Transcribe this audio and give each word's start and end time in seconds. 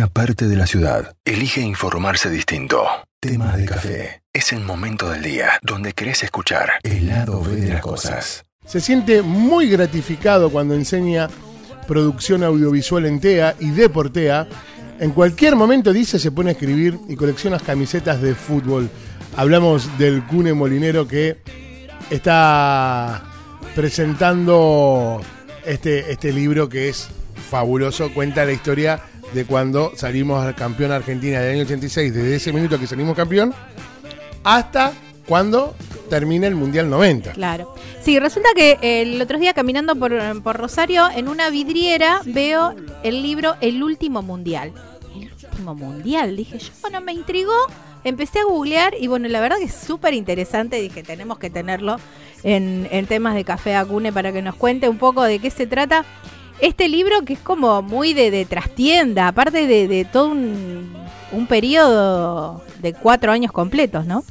una 0.00 0.06
parte 0.06 0.48
de 0.48 0.56
la 0.56 0.66
ciudad 0.66 1.14
elige 1.26 1.60
informarse 1.60 2.30
distinto. 2.30 2.86
Tema 3.20 3.54
de 3.54 3.66
café. 3.66 4.22
Es 4.32 4.50
el 4.54 4.60
momento 4.60 5.10
del 5.10 5.22
día 5.22 5.50
donde 5.60 5.92
querés 5.92 6.22
escuchar 6.22 6.70
el 6.84 7.08
lado 7.08 7.42
B 7.42 7.56
de 7.56 7.68
las 7.74 7.82
cosas. 7.82 8.46
Se 8.64 8.80
siente 8.80 9.20
muy 9.20 9.68
gratificado 9.68 10.48
cuando 10.48 10.72
enseña 10.72 11.28
producción 11.86 12.44
audiovisual 12.44 13.04
en 13.04 13.20
TEA 13.20 13.56
y 13.60 13.72
de 13.72 13.90
por 13.90 14.10
TEA. 14.10 14.48
En 15.00 15.10
cualquier 15.10 15.54
momento 15.54 15.92
dice 15.92 16.18
se 16.18 16.32
pone 16.32 16.48
a 16.48 16.52
escribir 16.52 16.98
y 17.06 17.14
colecciona 17.14 17.58
camisetas 17.58 18.22
de 18.22 18.34
fútbol. 18.34 18.88
Hablamos 19.36 19.98
del 19.98 20.24
Cune 20.24 20.54
Molinero 20.54 21.06
que 21.06 21.42
está 22.08 23.22
presentando 23.74 25.20
este, 25.66 26.10
este 26.10 26.32
libro 26.32 26.70
que 26.70 26.88
es 26.88 27.10
fabuloso. 27.50 28.14
Cuenta 28.14 28.46
la 28.46 28.52
historia 28.52 29.02
de 29.32 29.44
cuando 29.44 29.92
salimos 29.96 30.52
campeón 30.54 30.92
Argentina 30.92 31.40
del 31.40 31.54
año 31.54 31.62
86, 31.62 32.12
desde 32.12 32.36
ese 32.36 32.52
minuto 32.52 32.78
que 32.78 32.86
salimos 32.86 33.16
campeón, 33.16 33.54
hasta 34.44 34.92
cuando 35.26 35.74
termina 36.08 36.46
el 36.46 36.56
Mundial 36.56 36.90
90. 36.90 37.32
Claro. 37.32 37.74
Sí, 38.02 38.18
resulta 38.18 38.48
que 38.56 38.78
el 38.82 39.20
otro 39.22 39.38
día 39.38 39.54
caminando 39.54 39.94
por, 39.94 40.42
por 40.42 40.56
Rosario, 40.56 41.08
en 41.14 41.28
una 41.28 41.50
vidriera 41.50 42.20
veo 42.24 42.74
el 43.04 43.22
libro 43.22 43.54
El 43.60 43.82
último 43.82 44.22
Mundial. 44.22 44.72
El 45.14 45.30
último 45.32 45.74
Mundial, 45.74 46.36
dije 46.36 46.58
yo, 46.58 46.72
bueno, 46.80 47.00
me 47.00 47.12
intrigó, 47.12 47.54
empecé 48.02 48.40
a 48.40 48.44
googlear 48.44 48.94
y 48.98 49.06
bueno, 49.06 49.28
la 49.28 49.40
verdad 49.40 49.58
que 49.58 49.66
es 49.66 49.74
súper 49.74 50.14
interesante, 50.14 50.80
dije, 50.80 51.02
tenemos 51.02 51.38
que 51.38 51.50
tenerlo 51.50 51.96
en, 52.42 52.88
en 52.90 53.06
temas 53.06 53.34
de 53.34 53.44
Café 53.44 53.76
Acune 53.76 54.12
para 54.12 54.32
que 54.32 54.42
nos 54.42 54.56
cuente 54.56 54.88
un 54.88 54.98
poco 54.98 55.22
de 55.22 55.38
qué 55.38 55.50
se 55.50 55.66
trata 55.66 56.04
este 56.60 56.88
libro 56.88 57.22
que 57.24 57.34
es 57.34 57.38
como 57.38 57.82
muy 57.82 58.14
de, 58.14 58.44
trastienda, 58.44 59.28
aparte 59.28 59.66
de, 59.66 60.04
todo 60.04 60.28
un, 60.28 60.94
un, 61.32 61.46
periodo 61.46 62.62
de 62.80 62.94
cuatro 62.94 63.32
años 63.32 63.52
completos, 63.52 64.06
¿no? 64.06 64.24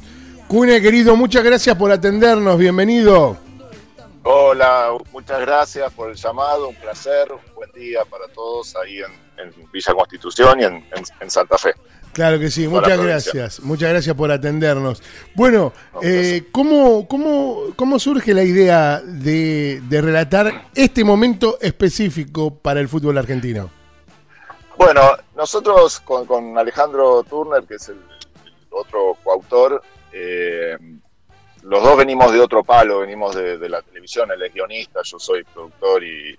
Cune, 0.48 0.80
querido, 0.80 1.16
muchas 1.16 1.44
gracias 1.44 1.76
por 1.76 1.92
atendernos, 1.92 2.58
bienvenido. 2.58 3.36
Hola, 4.22 4.92
muchas 5.12 5.40
gracias 5.40 5.92
por 5.92 6.10
el 6.10 6.16
llamado, 6.16 6.68
un 6.68 6.74
placer, 6.74 7.32
un 7.32 7.54
buen 7.54 7.70
día 7.72 8.04
para 8.04 8.26
todos 8.28 8.76
ahí 8.76 8.98
en, 8.98 9.30
Villa 9.72 9.94
Constitución 9.94 10.60
y 10.60 10.64
en 10.64 11.30
Santa 11.30 11.56
Fe. 11.56 11.74
Claro 12.12 12.40
que 12.40 12.50
sí, 12.50 12.66
muchas 12.66 13.00
gracias, 13.00 13.60
muchas 13.60 13.90
gracias 13.90 14.16
por 14.16 14.32
atendernos. 14.32 15.02
Bueno, 15.34 15.72
eh, 16.02 16.48
¿cómo, 16.50 17.06
cómo, 17.06 17.98
surge 17.98 18.34
la 18.34 18.42
idea 18.42 19.00
de, 19.00 19.80
relatar 19.90 20.68
este 20.74 21.04
momento 21.04 21.58
específico 21.60 22.54
para 22.54 22.80
el 22.80 22.88
fútbol 22.88 23.18
argentino? 23.18 23.70
Bueno, 24.76 25.02
nosotros 25.36 26.00
con, 26.00 26.58
Alejandro 26.58 27.22
Turner, 27.22 27.62
que 27.64 27.74
es 27.76 27.88
el, 27.88 28.00
otro 28.70 29.16
coautor, 29.22 29.82
eh, 30.12 30.76
los 31.62 31.82
dos 31.82 31.96
venimos 31.96 32.32
de 32.32 32.40
otro 32.40 32.64
palo, 32.64 33.00
venimos 33.00 33.36
de, 33.36 33.68
la 33.68 33.82
televisión, 33.82 34.30
él 34.32 34.42
es 34.42 34.52
guionista, 34.52 35.00
yo 35.04 35.18
soy 35.18 35.44
productor 35.44 36.02
y 36.02 36.36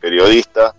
periodista 0.00 0.74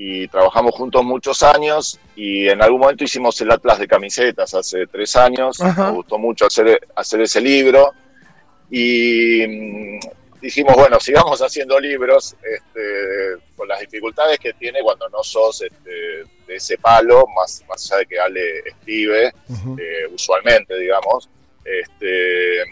y 0.00 0.28
trabajamos 0.28 0.76
juntos 0.76 1.02
muchos 1.04 1.42
años 1.42 1.98
y 2.14 2.48
en 2.48 2.62
algún 2.62 2.82
momento 2.82 3.02
hicimos 3.02 3.40
el 3.40 3.50
Atlas 3.50 3.80
de 3.80 3.88
camisetas 3.88 4.54
hace 4.54 4.86
tres 4.86 5.16
años, 5.16 5.58
me 5.58 5.90
gustó 5.90 6.18
mucho 6.18 6.46
hacer, 6.46 6.86
hacer 6.94 7.22
ese 7.22 7.40
libro 7.40 7.92
y 8.70 9.44
mm, 9.44 10.00
dijimos, 10.40 10.76
bueno, 10.76 11.00
sigamos 11.00 11.42
haciendo 11.42 11.80
libros 11.80 12.36
este, 12.40 13.42
con 13.56 13.66
las 13.66 13.80
dificultades 13.80 14.38
que 14.38 14.52
tiene 14.52 14.82
cuando 14.82 15.08
no 15.08 15.24
sos 15.24 15.62
este, 15.62 15.90
de 16.46 16.54
ese 16.54 16.78
palo, 16.78 17.26
más, 17.36 17.64
más 17.68 17.90
allá 17.90 17.98
de 17.98 18.06
que 18.06 18.20
Ale 18.20 18.58
escribe, 18.66 19.26
eh, 19.26 20.06
usualmente, 20.12 20.78
digamos. 20.78 21.28
Este, 21.64 22.62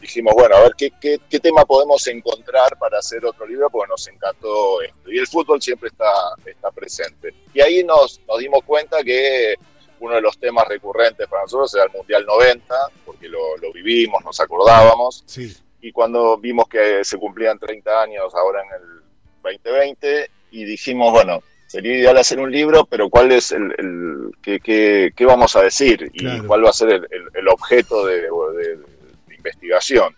dijimos, 0.00 0.34
bueno, 0.34 0.56
a 0.56 0.60
ver 0.62 0.72
qué, 0.76 0.90
qué, 1.00 1.40
tema 1.40 1.64
podemos 1.64 2.06
encontrar 2.06 2.76
para 2.78 2.98
hacer 2.98 3.24
otro 3.24 3.46
libro, 3.46 3.70
porque 3.70 3.90
nos 3.90 4.06
encantó 4.08 4.82
esto. 4.82 5.10
Y 5.10 5.18
el 5.18 5.26
fútbol 5.26 5.60
siempre 5.60 5.88
está, 5.88 6.12
está 6.44 6.70
presente. 6.70 7.34
Y 7.52 7.60
ahí 7.60 7.84
nos, 7.84 8.20
nos 8.26 8.38
dimos 8.38 8.62
cuenta 8.64 9.02
que 9.02 9.54
uno 10.00 10.16
de 10.16 10.20
los 10.20 10.38
temas 10.38 10.68
recurrentes 10.68 11.26
para 11.28 11.42
nosotros 11.42 11.74
era 11.74 11.84
el 11.84 11.92
Mundial 11.92 12.26
90, 12.26 12.74
porque 13.04 13.28
lo, 13.28 13.56
lo 13.56 13.72
vivimos, 13.72 14.24
nos 14.24 14.38
acordábamos. 14.40 15.24
Sí. 15.26 15.54
Y 15.80 15.92
cuando 15.92 16.36
vimos 16.38 16.68
que 16.68 17.04
se 17.04 17.18
cumplían 17.18 17.58
30 17.58 18.02
años 18.02 18.34
ahora 18.34 18.62
en 18.62 18.82
el 18.82 19.02
2020, 19.42 20.30
y 20.50 20.64
dijimos, 20.64 21.12
bueno, 21.12 21.42
sería 21.66 21.98
ideal 21.98 22.16
hacer 22.16 22.38
un 22.38 22.50
libro, 22.50 22.86
pero 22.86 23.10
¿cuál 23.10 23.32
es 23.32 23.50
el, 23.50 23.74
el 23.78 24.30
qué, 24.40 24.60
qué, 24.60 25.12
qué, 25.16 25.24
vamos 25.24 25.56
a 25.56 25.62
decir? 25.62 26.10
Y 26.12 26.40
cuál 26.42 26.64
va 26.64 26.70
a 26.70 26.72
ser 26.72 26.90
el, 26.90 27.28
el 27.34 27.48
objeto 27.48 28.06
de, 28.06 28.22
de 28.22 28.78
investigación. 29.44 30.16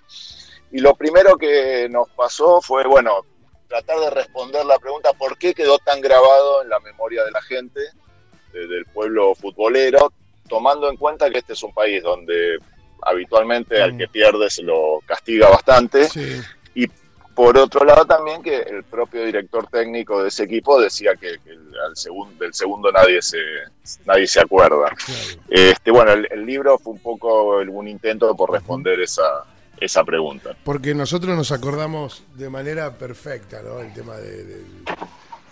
Y 0.70 0.81
lo 0.81 0.94
primero 0.94 1.37
que 1.37 1.88
nos 1.88 2.09
pasó 2.10 2.60
fue, 2.60 2.84
bueno, 2.87 3.25
tratar 3.69 3.98
de 4.00 4.10
responder 4.10 4.64
la 4.64 4.78
pregunta 4.78 5.12
por 5.12 5.38
qué 5.38 5.54
quedó 5.54 5.78
tan 5.78 6.00
grabado 6.00 6.62
en 6.62 6.69
la 6.69 6.81
memoria 6.81 7.25
de 7.25 7.31
la 7.31 7.42
gente, 7.42 7.81
del 8.53 8.87
pueblo 8.87 9.34
futbolero, 9.34 10.12
tomando 10.48 10.88
en 10.88 10.97
cuenta 10.97 11.31
que 11.31 11.38
este 11.38 11.53
es 11.53 11.62
un 11.62 11.75
país 11.75 12.03
donde 12.03 12.59
habitualmente 13.03 13.82
al 13.82 13.94
mm. 13.94 13.98
que 13.98 14.09
pierde 14.09 14.50
se 14.50 14.62
lo 14.62 15.00
castiga 15.06 15.50
bastante. 15.50 16.08
Y 16.14 16.41
por 17.36 17.58
otro 17.58 17.84
lado 17.84 18.06
también 18.06 18.42
que 18.42 18.56
el 18.56 18.82
propio 18.84 19.22
director 19.22 19.69
técnico 19.69 20.22
de 20.22 20.28
ese 20.28 20.44
equipo 20.44 20.80
decía 20.80 21.14
que, 21.16 21.36
al 21.86 21.94
segundo, 21.94 22.34
del 22.42 22.54
segundo 22.54 22.91
nadie 22.91 23.20
se, 23.20 23.38
nadie 24.06 24.26
se 24.26 24.41
acuerda. 24.41 24.91
Este, 25.50 25.91
bueno, 25.91 26.12
el, 26.12 26.46
libro 26.46 26.78
fue 26.78 26.94
un 26.94 27.00
poco 27.00 27.58
un 27.58 27.88
intento 27.88 28.34
por 28.34 28.50
responder 28.50 29.00
esa, 29.00 29.44
esa 29.78 30.02
pregunta. 30.02 30.56
Porque 30.64 30.94
nosotros 30.94 31.36
nos 31.36 31.52
acordamos 31.52 32.22
de 32.36 32.48
manera 32.48 32.96
perfecta, 32.96 33.60
¿no? 33.60 33.80
El 33.80 33.92
tema 33.92 34.16
de, 34.16 34.64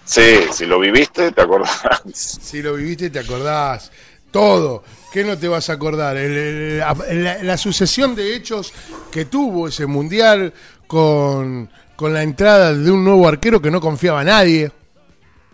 Sí, 0.07 0.41
si 0.53 0.65
lo 0.65 0.81
viviste, 0.81 1.33
te 1.33 1.43
acordás. 1.43 1.83
Si 2.15 2.63
lo 2.63 2.75
viviste, 2.75 3.11
te 3.11 3.19
acordás. 3.19 3.93
Todo. 4.31 4.85
¿Qué 5.13 5.23
no 5.23 5.39
te 5.39 5.47
vas 5.47 5.71
a 5.71 5.75
acordar? 5.75 6.17
la, 6.17 7.57
sucesión 7.57 8.17
de 8.17 8.35
hechos 8.35 8.73
que 9.13 9.27
tuvo 9.27 9.69
ese 9.69 9.87
mundial 9.87 10.53
con, 10.95 11.69
con 11.97 12.15
la 12.15 12.23
entrada 12.23 12.73
de 12.73 12.91
un 12.91 13.05
nuevo 13.05 13.27
arquero 13.27 13.61
que 13.61 13.71
no 13.71 13.81
confiaba 13.81 14.21
a 14.21 14.25
nadie. 14.25 14.71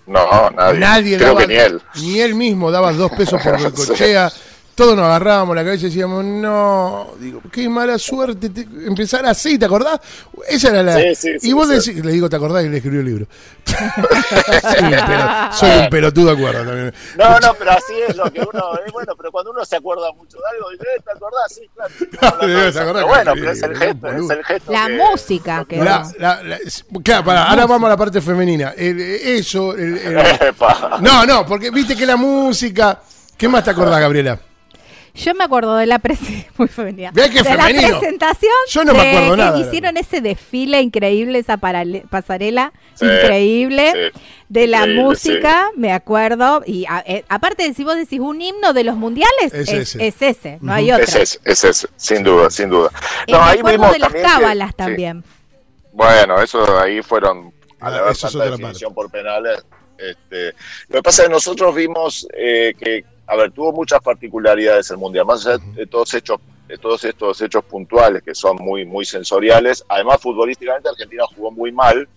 No, 0.06 0.50
nadie. 0.74 1.16
Creo 1.16 1.36
que 1.36 1.46
ni 1.46 1.54
él. 1.54 1.80
Ni 1.96 2.20
él 2.20 2.34
mismo 2.34 2.70
daba 2.70 2.92
dos 2.92 3.10
pesos 3.12 3.40
por 3.42 3.54
el 3.60 3.72
cochea 3.72 4.30
todos 4.80 4.96
nos 4.96 5.04
agarrábamos 5.04 5.54
la 5.54 5.62
cabeza 5.62 5.84
y 5.84 5.88
decíamos, 5.90 6.24
no, 6.24 7.08
digo, 7.18 7.42
qué 7.52 7.68
mala 7.68 7.98
suerte 7.98 8.50
empezar 8.86 9.26
así, 9.26 9.58
¿te 9.58 9.66
acordás? 9.66 10.00
Esa 10.48 10.70
era 10.70 10.82
la... 10.82 10.98
y 11.42 11.52
vos 11.52 11.68
decís, 11.68 12.02
le 12.02 12.10
digo, 12.12 12.30
¿te 12.30 12.36
acordás? 12.36 12.64
Y 12.64 12.70
le 12.70 12.78
escribió 12.78 13.00
el 13.00 13.06
libro. 13.06 13.26
soy 15.52 15.68
un 15.80 15.90
pelotudo, 15.90 16.30
acuerdo 16.30 16.64
también. 16.64 16.94
No, 17.18 17.38
no, 17.40 17.52
pero 17.58 17.72
así 17.72 17.92
es 18.08 18.16
lo 18.16 18.32
que 18.32 18.40
uno, 18.40 18.74
eh, 18.76 18.90
bueno, 18.90 19.12
pero 19.18 19.30
cuando 19.30 19.50
uno 19.50 19.62
se 19.66 19.76
acuerda 19.76 20.10
mucho 20.14 20.38
de 20.38 20.44
algo, 20.56 20.70
dice, 20.70 20.84
eh, 20.96 21.02
¿te 21.04 21.10
acordás? 21.10 21.54
Sí, 21.54 21.70
claro. 21.74 21.92
pero 22.72 23.06
bueno, 23.06 23.32
pero 23.34 23.50
es 23.50 23.62
el 23.62 23.76
gesto, 23.76 24.06
es 24.08 24.30
el 24.30 24.44
gesto. 24.46 24.72
La 24.72 24.88
música 24.88 25.66
que... 25.68 25.76
La, 25.76 26.10
claro, 27.04 27.24
para, 27.26 27.50
ahora 27.50 27.66
vamos 27.66 27.86
a 27.86 27.90
la 27.90 27.98
parte 27.98 28.22
femenina. 28.22 28.72
eso, 28.78 29.74
no, 31.02 31.26
no, 31.26 31.44
porque 31.44 31.70
viste 31.70 31.94
que 31.94 32.06
la 32.06 32.16
música... 32.16 32.98
¿Qué 33.36 33.46
más 33.46 33.62
te 33.62 33.70
acordás, 33.72 34.00
Gabriela? 34.00 34.40
Yo 35.14 35.34
me 35.34 35.44
acuerdo 35.44 35.76
de 35.76 35.86
la, 35.86 35.98
presentación. 35.98 36.72
Yo 38.68 38.84
no 38.84 38.94
me 38.94 39.00
acuerdo 39.00 39.36
nada. 39.36 39.58
hicieron 39.58 39.96
ese 39.96 40.20
desfile 40.20 40.80
increíble, 40.80 41.38
esa 41.38 41.56
pasarela 41.56 42.72
increíble. 43.00 44.12
de 44.48 44.66
la 44.66 44.86
música, 44.86 45.70
me 45.76 45.92
acuerdo. 45.92 46.62
Y 46.66 46.86
eh, 47.06 47.24
aparte, 47.28 47.64
de 47.64 47.74
si 47.74 47.84
vos 47.84 47.96
decís 47.96 48.20
un 48.20 48.40
himno 48.40 48.72
de 48.72 48.84
los 48.84 48.96
mundiales, 48.96 49.52
es, 49.52 49.96
ese, 49.96 50.58
no 50.60 50.72
hay 50.72 50.92
otro. 50.92 51.04
Es 51.04 51.40
ese, 51.44 51.88
sin 51.96 52.22
duda, 52.22 52.50
sin 52.50 52.70
duda. 52.70 52.90
No, 53.28 53.38
me 53.40 53.44
ahí 53.44 53.58
de 53.92 53.98
las 53.98 54.12
cábalas 54.12 54.74
también. 54.74 55.24
Bueno, 55.92 56.40
eso 56.40 56.78
ahí 56.78 57.02
fueron. 57.02 57.52
A 57.80 57.90
la 57.90 58.10
eso 58.10 58.38
definición 58.38 58.92
por 58.92 59.10
penales. 59.10 59.64
Este, 59.96 60.54
lo 60.88 60.96
que 60.96 61.02
pasa 61.02 61.22
es 61.22 61.28
que 61.28 61.34
nosotros 61.34 61.74
vimos 61.74 62.26
eh, 62.34 62.74
que 62.78 63.04
a 63.30 63.36
ver, 63.36 63.52
tuvo 63.52 63.72
muchas 63.72 64.00
particularidades 64.00 64.90
el 64.90 64.96
Mundial, 64.96 65.24
más 65.24 65.46
allá 65.46 65.62
de 65.76 65.86
todos, 65.86 66.12
hechos, 66.14 66.40
de 66.66 66.76
todos 66.76 67.04
estos 67.04 67.40
hechos 67.40 67.64
puntuales 67.64 68.24
que 68.24 68.34
son 68.34 68.56
muy, 68.56 68.84
muy 68.84 69.04
sensoriales. 69.04 69.84
Además, 69.88 70.20
futbolísticamente 70.20 70.88
Argentina 70.88 71.22
jugó 71.36 71.52
muy 71.52 71.70
mal 71.70 72.08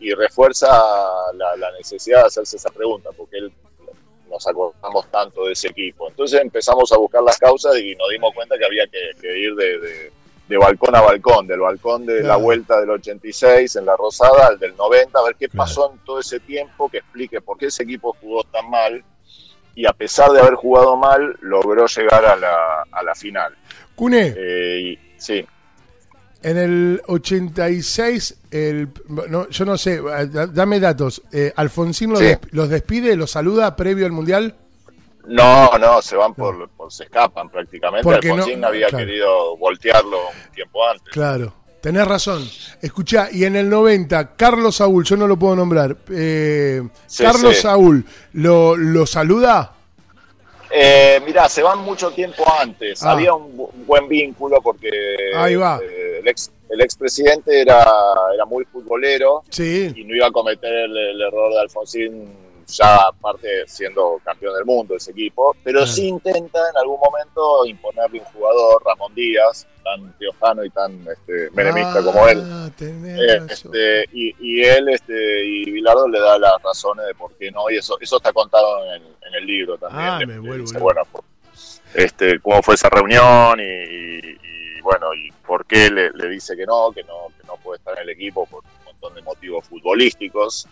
y 0.00 0.12
refuerza 0.14 0.66
la, 1.34 1.70
necesidad 1.78 2.22
de 2.22 2.26
hacerse 2.26 2.56
esa 2.56 2.70
pregunta, 2.70 3.10
porque 3.16 3.38
él, 3.38 3.52
nos 4.28 4.44
acordamos 4.48 5.08
tanto 5.12 5.44
de 5.44 5.52
ese 5.52 5.68
equipo. 5.68 6.08
Entonces 6.08 6.40
empezamos 6.40 6.90
a 6.90 6.96
buscar 6.96 7.22
las 7.22 7.38
causas 7.38 7.78
y 7.78 7.94
nos 7.94 8.10
dimos 8.10 8.34
cuenta 8.34 8.58
que 8.58 8.64
había 8.64 8.84
que, 8.88 9.38
ir 9.38 9.54
de, 9.54 10.58
balcón 10.58 10.96
a 10.96 11.02
balcón, 11.02 11.46
del 11.46 11.60
balcón 11.60 12.04
de 12.04 12.24
la 12.24 12.34
vuelta 12.34 12.80
del 12.80 12.90
86 12.90 13.76
en 13.76 13.86
la 13.86 13.96
Rosada 13.96 14.48
al 14.48 14.58
del 14.58 14.76
90, 14.76 15.16
a 15.16 15.22
ver 15.22 15.36
qué 15.36 15.48
pasó 15.48 15.92
en 15.92 15.98
todo 16.00 16.18
ese 16.18 16.40
tiempo 16.40 16.88
que 16.88 16.98
explique 16.98 17.40
por 17.40 17.58
qué 17.58 17.66
ese 17.66 17.84
equipo 17.84 18.16
jugó 18.20 18.42
tan 18.42 18.68
mal 18.68 19.04
y 19.78 19.86
a 19.86 19.92
pesar 19.92 20.32
de 20.32 20.40
haber 20.40 20.54
jugado 20.56 20.96
mal, 20.96 21.36
logró 21.40 21.86
llegar 21.86 22.24
a 22.24 22.34
la, 22.34 22.82
a 22.90 23.02
la 23.04 23.14
final. 23.14 23.54
Cune, 23.94 24.34
Eh, 24.36 24.98
sí, 25.18 25.46
en 26.42 26.56
el 26.56 27.00
86, 27.06 28.38
el, 28.50 28.88
no, 29.08 29.48
yo 29.48 29.64
no 29.64 29.78
sé, 29.78 30.00
da- 30.00 30.46
dame 30.48 30.80
datos. 30.80 31.22
Eh, 31.32 31.52
¿Alfonsín 31.54 32.10
los, 32.10 32.18
Sí. 32.18 32.24
des- 32.26 32.38
los 32.50 32.68
despide, 32.68 33.14
los 33.14 33.30
saluda 33.30 33.76
previo 33.76 34.04
al 34.06 34.12
Mundial? 34.12 34.56
no, 35.26 35.70
no, 35.78 36.00
se 36.02 36.16
van 36.16 36.34
por, 36.34 36.70
por- 36.70 36.90
se 36.90 37.04
escapan 37.04 37.48
prácticamente. 37.50 38.02
Porque 38.02 38.28
no- 38.28 38.34
Alfonsín 38.34 38.64
había 38.64 38.88
claro. 38.88 39.04
querido 39.06 39.56
voltearlo 39.58 40.18
un 40.46 40.52
tiempo 40.54 40.88
antes. 40.88 41.12
Claro, 41.12 41.52
tenés 41.80 42.06
razón. 42.06 42.48
Escuchá, 42.80 43.28
y 43.32 43.44
en 43.44 43.56
el 43.56 43.68
90, 43.68 44.36
Carlos 44.36 44.76
Saúl, 44.76 45.04
yo 45.04 45.16
no 45.16 45.26
lo 45.26 45.36
puedo 45.38 45.56
nombrar. 45.56 45.96
eh, 46.10 46.82
Sí, 47.06 47.22
Carlos 47.22 47.56
sí. 47.56 47.62
Saúl, 47.62 48.04
¿lo, 48.32 48.76
¿lo 48.76 49.06
saluda? 49.06 49.74
Eh, 50.70 51.20
mirá, 51.24 51.48
se 51.48 51.62
van 51.62 51.78
mucho 51.78 52.10
tiempo 52.10 52.44
antes. 52.60 53.02
Ah. 53.02 53.12
Había 53.12 53.32
un, 53.34 53.56
bu- 53.56 53.70
un 53.72 53.86
buen 53.86 54.06
vínculo 54.08 54.60
porque 54.62 54.90
Ahí 55.34 55.56
va. 55.56 55.80
eh, 55.82 56.18
el 56.20 56.28
ex 56.28 56.50
el 56.68 56.82
expresidente 56.82 57.62
era, 57.62 57.82
era 58.34 58.44
muy 58.44 58.62
futbolero 58.66 59.42
Sí, 59.48 59.90
y 59.96 60.04
no 60.04 60.14
iba 60.14 60.26
a 60.26 60.30
cometer 60.30 60.70
el, 60.70 60.94
el 60.94 61.20
error 61.22 61.50
de 61.54 61.60
Alfonsín 61.60 62.28
ya 62.68 62.96
aparte 63.08 63.66
siendo 63.66 64.20
campeón 64.24 64.54
del 64.54 64.64
mundo 64.64 64.94
ese 64.94 65.10
equipo, 65.12 65.56
pero 65.64 65.86
sí 65.86 66.06
intenta 66.08 66.58
en 66.70 66.76
algún 66.76 67.00
momento 67.00 67.64
imponerle 67.66 68.20
un 68.20 68.24
jugador, 68.26 68.82
Ramón 68.84 69.14
Díaz, 69.14 69.66
tan 69.82 70.14
riojano 70.20 70.64
y 70.64 70.70
tan 70.70 70.92
este, 71.08 71.50
menemista 71.54 72.02
como 72.04 72.28
él. 72.28 72.42
Ah, 72.44 72.70
Eh, 73.18 73.40
este, 73.48 74.04
y, 74.12 74.34
y 74.38 74.62
él 74.64 74.88
este, 74.90 75.46
y 75.46 75.70
Bilardo 75.70 76.06
le 76.08 76.20
da 76.20 76.38
las 76.38 76.62
razones 76.62 77.06
de 77.06 77.14
por 77.14 77.32
qué 77.38 77.50
no, 77.50 77.70
y 77.70 77.76
eso, 77.78 77.98
eso 78.00 78.16
está 78.18 78.32
contado 78.34 78.84
en, 78.94 79.02
en 79.02 79.34
el 79.34 79.46
libro 79.46 79.78
también. 79.78 80.08
Ah, 80.08 80.18
me 80.26 80.38
vuelvo 80.38 80.66
bueno, 80.80 81.02
este, 81.94 82.38
cómo 82.40 82.62
fue 82.62 82.74
esa 82.74 82.88
reunión 82.90 83.58
y, 83.60 83.62
y- 83.62 84.38
y, 84.76 84.80
bueno, 84.82 85.12
y 85.14 85.32
por 85.46 85.64
qué 85.66 85.90
le, 85.90 86.10
le 86.12 86.28
dice 86.28 86.54
que 86.56 86.64
no, 86.66 86.92
que 86.92 87.02
no, 87.04 87.28
que 87.40 87.46
no 87.46 87.56
puede 87.56 87.78
estar 87.78 87.96
en 87.96 88.02
el 88.04 88.10
equipo 88.10 88.46
por 88.46 88.62
un 88.62 88.84
montón 88.84 89.14
de 89.14 89.22
motivos 89.22 89.66
futbolísticos. 89.66 90.66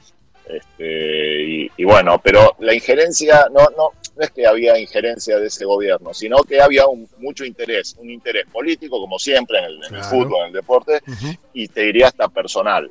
Este, 0.46 1.35
y, 1.76 1.84
bueno, 1.84 2.20
pero 2.22 2.54
la 2.60 2.74
injerencia, 2.74 3.46
no, 3.52 3.60
no, 3.76 3.90
no 4.16 4.22
es 4.22 4.30
que 4.30 4.46
había 4.46 4.78
injerencia 4.78 5.38
de 5.38 5.46
ese 5.48 5.64
gobierno, 5.64 6.14
sino 6.14 6.38
que 6.44 6.60
había 6.60 6.86
un, 6.86 7.08
mucho 7.18 7.44
interés, 7.44 7.94
un 7.98 8.10
interés 8.10 8.46
político, 8.52 8.98
como 9.00 9.18
siempre 9.18 9.58
en 9.58 9.64
el, 9.66 9.84
en 9.84 9.94
el 9.96 10.04
fútbol, 10.04 10.40
en 10.42 10.46
el 10.48 10.52
deporte, 10.54 11.00
y 11.52 11.68
te 11.68 11.82
diría 11.82 12.08
hasta 12.08 12.28
personal 12.28 12.90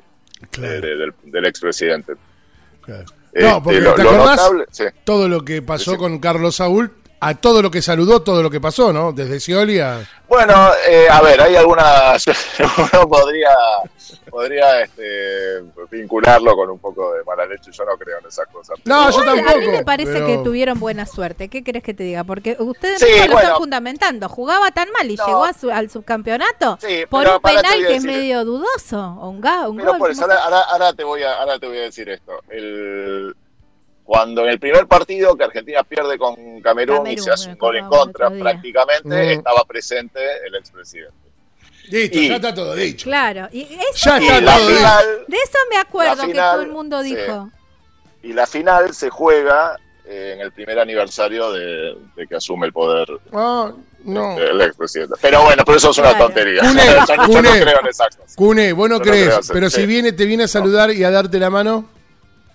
claro, 0.50 0.80
de- 0.80 0.96
del, 0.96 1.12
del 1.24 1.46
expresidente. 1.46 2.12
claro. 2.80 3.04
Este, 3.32 3.50
No, 3.50 3.62
porque 3.62 3.80
lo, 3.80 3.94
¿te 3.94 4.02
lo 4.02 4.10
acordás? 4.10 4.36
notable- 4.40 4.64
sí. 4.70 4.84
Todo 5.04 5.28
lo 5.28 5.44
que 5.44 5.60
pasó 5.60 5.90
Sí. 5.92 5.96
con 5.98 6.18
Carlos 6.20 6.56
Saúl, 6.56 6.92
a 7.28 7.34
todo 7.34 7.62
lo 7.62 7.70
que 7.70 7.82
saludó, 7.82 8.22
todo 8.22 8.42
lo 8.42 8.50
que 8.50 8.60
pasó, 8.60 8.92
¿no? 8.92 9.12
Desde 9.12 9.40
Scioli 9.40 9.78
a... 9.80 10.06
Bueno, 10.28 10.70
eh, 10.88 11.06
a 11.08 11.20
ver, 11.22 11.40
hay 11.40 11.54
algunas. 11.54 12.24
Uno 12.92 13.08
podría, 13.08 13.50
podría 14.28 14.80
este, 14.82 15.62
vincularlo 15.90 16.56
con 16.56 16.68
un 16.70 16.78
poco 16.80 17.12
de 17.14 17.22
mala 17.24 17.46
leche. 17.46 17.70
Yo 17.70 17.84
no 17.84 17.96
creo 17.96 18.18
en 18.18 18.26
esas 18.26 18.46
cosas. 18.48 18.76
No, 18.84 19.08
yo 19.10 19.20
A 19.30 19.34
mí 19.36 19.42
tampoco. 19.42 19.70
me 19.70 19.84
parece 19.84 20.12
pero- 20.14 20.26
que 20.26 20.38
tuvieron 20.38 20.80
buena 20.80 21.06
suerte. 21.06 21.48
¿Qué 21.48 21.62
querés 21.62 21.84
que 21.84 21.94
te 21.94 22.02
diga? 22.02 22.24
Porque 22.24 22.56
ustedes 22.58 22.98
Sí, 22.98 23.06
mismos 23.06 23.26
lo 23.28 23.32
bueno. 23.34 23.46
están 23.48 23.58
fundamentando. 23.60 24.28
Jugaba 24.28 24.70
tan 24.72 24.90
mal 24.90 25.08
y 25.08 25.14
No. 25.14 25.26
llegó 25.26 25.44
a 25.44 25.52
su- 25.52 25.70
al 25.70 25.90
subcampeonato 25.90 26.78
Sí, 26.80 27.04
por 27.08 27.26
un 27.28 27.40
penal 27.40 27.86
que 27.86 27.94
es 27.96 28.02
medio 28.04 28.44
dudoso. 28.44 29.00
Un, 29.22 29.40
ga, 29.40 29.68
un 29.68 29.76
Pero 29.76 29.90
gol. 29.92 29.98
por 30.00 30.10
eso, 30.10 30.26
ahora 30.28 30.92
te 30.92 31.04
voy 31.04 31.22
a, 31.22 31.34
ahora 31.40 31.58
te 31.60 31.68
voy 31.68 31.78
a 31.78 31.82
decir 31.82 32.08
esto. 32.08 32.32
El, 32.50 33.34
cuando 34.06 34.44
en 34.44 34.50
el 34.50 34.58
primer 34.60 34.86
partido 34.86 35.36
que 35.36 35.44
Argentina 35.44 35.82
pierde 35.82 36.16
con 36.16 36.34
Camerún, 36.62 36.98
y 36.98 37.16
Camerún, 37.16 37.24
se 37.24 37.30
hace 37.32 37.48
un 37.50 37.58
gol 37.58 37.76
en 37.76 37.88
contra, 37.88 38.30
prácticamente 38.30 39.08
Mm. 39.08 39.38
estaba 39.38 39.64
presente 39.64 40.20
el 40.46 40.54
expresidente. 40.54 41.12
Listo, 41.88 42.18
Y- 42.18 42.28
ya 42.28 42.36
está 42.36 42.54
todo 42.54 42.74
dicho. 42.74 43.04
Claro. 43.04 43.48
Y 43.52 43.62
eso 43.62 43.78
Ya 44.10 44.20
Y 44.20 44.26
está 44.28 44.56
todo 44.56 44.66
dicho. 44.68 44.78
final, 44.78 45.04
de 45.28 45.36
eso 45.36 45.58
me 45.70 45.76
acuerdo 45.76 46.14
La 46.16 46.22
que 46.22 46.30
final, 46.32 46.52
todo 46.52 46.62
el 46.62 46.72
mundo 46.72 47.02
sí. 47.02 47.14
dijo. 47.16 47.50
y 48.22 48.32
la 48.32 48.46
final 48.46 48.92
se 48.94 49.08
juega 49.10 49.76
eh, 50.08 50.34
en 50.36 50.40
el 50.40 50.52
primer 50.52 50.78
aniversario 50.78 51.50
de, 51.50 51.96
de 52.14 52.26
que 52.28 52.36
asume 52.36 52.66
el 52.68 52.72
poder 52.72 53.08
Ah, 53.32 53.72
no. 54.04 54.38
el 54.38 54.60
expresidente. 54.60 55.14
Pero 55.20 55.42
bueno, 55.42 55.64
pero 55.66 55.78
eso 55.78 55.90
es 55.90 55.98
una 55.98 56.10
Claro. 56.10 56.26
tontería. 56.26 56.60
Cune, 56.60 56.80
yo, 56.86 57.06
yo 57.08 57.16
no 57.16 57.26
Cune. 57.26 57.60
creo 57.60 57.80
en 57.80 57.86
esas 57.88 58.16
cosas. 58.16 58.36
Cune, 58.36 58.72
vos 58.72 58.88
no 58.88 58.94
Yo 58.96 59.04
no 59.04 59.10
crees, 59.10 59.34
hacer- 59.34 59.52
pero 59.52 59.68
si 59.68 59.80
sí. 59.80 59.86
viene, 59.86 60.12
te 60.12 60.24
viene 60.24 60.44
a 60.44 60.48
saludar 60.48 60.92
y 60.92 61.02
a 61.02 61.10
darte 61.10 61.40
la 61.40 61.50
mano, 61.50 61.88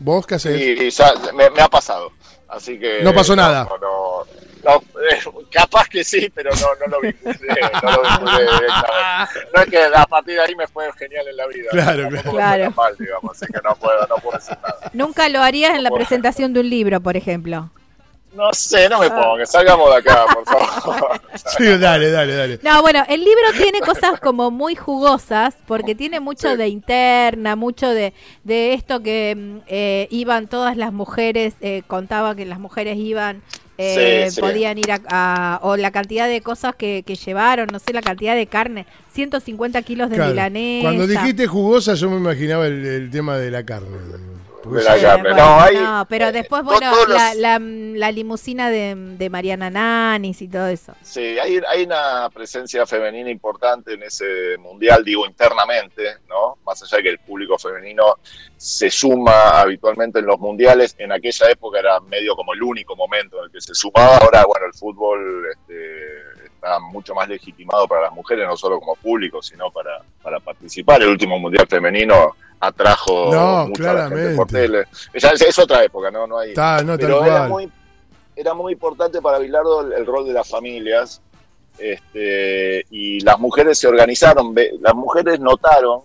¿vos 0.04 0.28
qué 0.28 0.36
haces? 0.36 0.60
Y, 0.60 0.84
y 0.84 0.90
ya 0.90 1.14
me, 1.34 1.50
me 1.50 1.62
ha 1.62 1.68
pasado. 1.68 2.12
Así 2.48 2.78
que. 2.78 3.02
No 3.02 3.14
pasó 3.14 3.36
nada. 3.36 3.64
No, 3.64 3.78
no, 3.78 4.26
no, 4.64 4.76
eh, 5.02 5.20
capaz 5.50 5.88
que 5.88 6.04
sí, 6.04 6.30
pero 6.34 6.52
no, 6.52 6.68
no 6.86 6.98
lo 6.98 7.02
vinculé. 7.02 7.38
No 7.82 7.92
lo 7.92 8.02
vinculé 8.02 8.44
directamente. 8.44 8.72
No 9.54 9.62
es 9.62 9.70
que 9.70 9.84
a 9.84 10.06
partir 10.06 10.36
de 10.36 10.42
ahí 10.42 10.56
me 10.56 10.68
fue 10.68 10.92
genial 10.94 11.28
en 11.28 11.38
la 11.38 11.48
vida. 11.48 11.70
Claro, 11.72 12.10
claro. 12.30 12.64
tan 12.66 12.76
mal, 12.76 12.96
digamos. 12.98 13.32
Así 13.36 13.46
que 13.52 13.60
no 13.64 13.76
puedo, 13.76 14.08
no 14.08 14.16
puedo 14.18 14.38
decir 14.38 14.58
nada. 14.62 14.92
Nunca 14.94 15.30
lo 15.30 15.42
harías 15.42 15.76
en 15.76 15.84
la 15.84 15.92
presentación 15.92 16.54
de 16.54 16.60
un 16.62 16.70
libro, 16.70 17.02
por 17.02 17.18
ejemplo. 17.18 17.70
No 18.34 18.54
sé, 18.54 18.88
no 18.88 19.00
me 19.00 19.08
Ah. 19.08 19.16
pongas. 19.22 19.52
Salgamos 19.52 19.90
de 19.90 19.96
acá, 19.98 20.26
por 20.34 20.46
favor. 20.46 21.22
Sí, 21.58 21.66
dale, 21.78 22.12
dale, 22.12 22.34
dale. 22.36 22.60
No, 22.64 22.82
bueno, 22.82 23.04
el 23.10 23.20
libro 23.20 23.52
tiene 23.58 23.80
cosas 23.82 24.20
como 24.22 24.52
muy 24.52 24.76
jugosas, 24.76 25.56
porque 25.68 25.96
tiene 25.96 26.20
mucho 26.20 26.52
Sí. 26.52 26.58
de 26.58 26.68
interna, 26.70 27.56
mucho 27.56 27.90
de, 27.90 28.14
de 28.44 28.74
esto 28.74 29.02
que 29.04 29.36
mm, 29.38 29.58
eh, 29.68 30.08
iban 30.12 30.48
todas 30.48 30.78
las 30.78 30.94
mujeres, 30.94 31.56
eh, 31.62 31.84
contaba 31.88 32.34
que 32.36 32.46
las 32.46 32.60
mujeres 32.60 32.98
iban, 32.98 33.42
eh, 33.78 34.26
Sí, 34.30 34.36
sí. 34.36 34.42
podían 34.42 34.78
ir 34.78 34.92
a, 34.92 35.00
a- 35.10 35.60
o 35.64 35.76
la 35.76 35.92
cantidad 35.92 36.28
de 36.28 36.42
cosas 36.42 36.76
que, 36.76 37.04
que 37.06 37.16
llevaron, 37.16 37.68
no 37.72 37.80
sé, 37.80 37.92
la 37.92 38.02
cantidad 38.02 38.36
de 38.36 38.48
carne, 38.48 38.86
150 39.14 39.82
kilos 39.82 40.10
de 40.10 40.16
Claro. 40.16 40.32
milanesa. 40.32 40.84
Cuando 40.84 41.08
dijiste 41.08 41.48
jugosa, 41.48 41.96
yo 41.96 42.10
me 42.10 42.18
imaginaba 42.18 42.66
el, 42.68 42.86
el 42.86 43.10
tema 43.12 43.38
de 43.38 43.52
la 43.52 43.66
carne. 43.66 43.98
Sí, 44.64 44.70
bueno, 44.70 45.36
No, 45.36 45.60
hay- 45.62 45.76
no, 45.76 46.06
pero 46.10 46.32
después, 46.32 46.62
to- 46.62 46.66
bueno, 46.70 46.92
los- 47.08 47.10
la, 47.10 47.34
la, 47.36 47.60
la 47.60 48.12
limusina 48.12 48.70
de, 48.70 48.96
de 48.96 49.30
Mariana 49.30 49.70
Nanis 49.70 50.42
y 50.42 50.48
todo 50.48 50.68
eso. 50.68 50.94
Sí, 51.02 51.38
hay, 51.40 51.60
hay 51.68 51.84
una 51.84 52.30
presencia 52.34 52.86
femenina 52.86 53.30
importante 53.30 53.94
en 53.94 54.04
ese 54.04 54.58
mundial, 54.60 55.04
digo 55.04 55.26
internamente, 55.26 56.04
¿no? 56.30 56.58
Más 56.66 56.82
allá 56.84 56.98
de 56.98 57.04
que 57.04 57.10
el 57.10 57.20
público 57.20 57.58
femenino 57.58 58.16
se 58.56 58.92
suma 58.92 59.62
habitualmente 59.62 60.20
en 60.20 60.26
los 60.28 60.40
mundiales, 60.40 60.96
en 61.00 61.12
aquella 61.12 61.50
época 61.50 61.80
era 61.80 62.00
medio 62.02 62.36
como 62.36 62.54
el 62.54 62.62
único 62.62 62.96
momento 62.96 63.40
en 63.40 63.46
el 63.46 63.52
que 63.52 63.62
se 63.62 63.74
sumaba. 63.74 64.18
Ahora, 64.18 64.46
bueno, 64.46 64.68
el 64.68 64.74
fútbol 64.74 65.46
este, 65.52 66.46
está 66.46 66.80
mucho 66.80 67.16
más 67.16 67.28
legitimado 67.28 67.88
para 67.88 68.04
las 68.04 68.14
mujeres, 68.14 68.46
no 68.48 68.56
solo 68.56 68.80
como 68.80 68.96
público, 68.96 69.42
sino 69.42 69.72
para, 69.72 70.02
para 70.22 70.40
participar. 70.40 71.02
El 71.02 71.10
último 71.10 71.40
mundial 71.40 71.66
femenino 71.68 72.36
atrajo 72.62 73.34
No, 73.34 73.68
mucho 73.68 73.90
a 73.90 73.94
la 73.94 74.08
gente 74.08 74.36
por 74.36 74.48
claramente. 74.48 74.88
tele. 75.10 75.20
Ya 75.20 75.30
es, 75.32 75.60
otra 75.60 75.84
época, 75.84 76.10
¿no? 76.12 76.28
No 76.28 76.38
hay, 76.40 76.54
no, 76.86 76.98
pero 76.98 77.26
era 77.26 77.48
muy, 77.48 77.70
era 78.36 78.54
muy 78.54 78.74
importante 78.74 79.22
para 79.22 79.40
Bilardo 79.40 79.82
el, 79.82 79.94
el 79.94 80.06
rol 80.06 80.26
de 80.26 80.34
las 80.34 80.48
familias 80.48 81.22
este, 81.78 82.86
y 82.92 83.20
las 83.22 83.40
mujeres 83.40 83.78
se 83.80 83.88
organizaron, 83.88 84.54
las 84.80 84.94
mujeres 84.94 85.40
notaron 85.40 86.02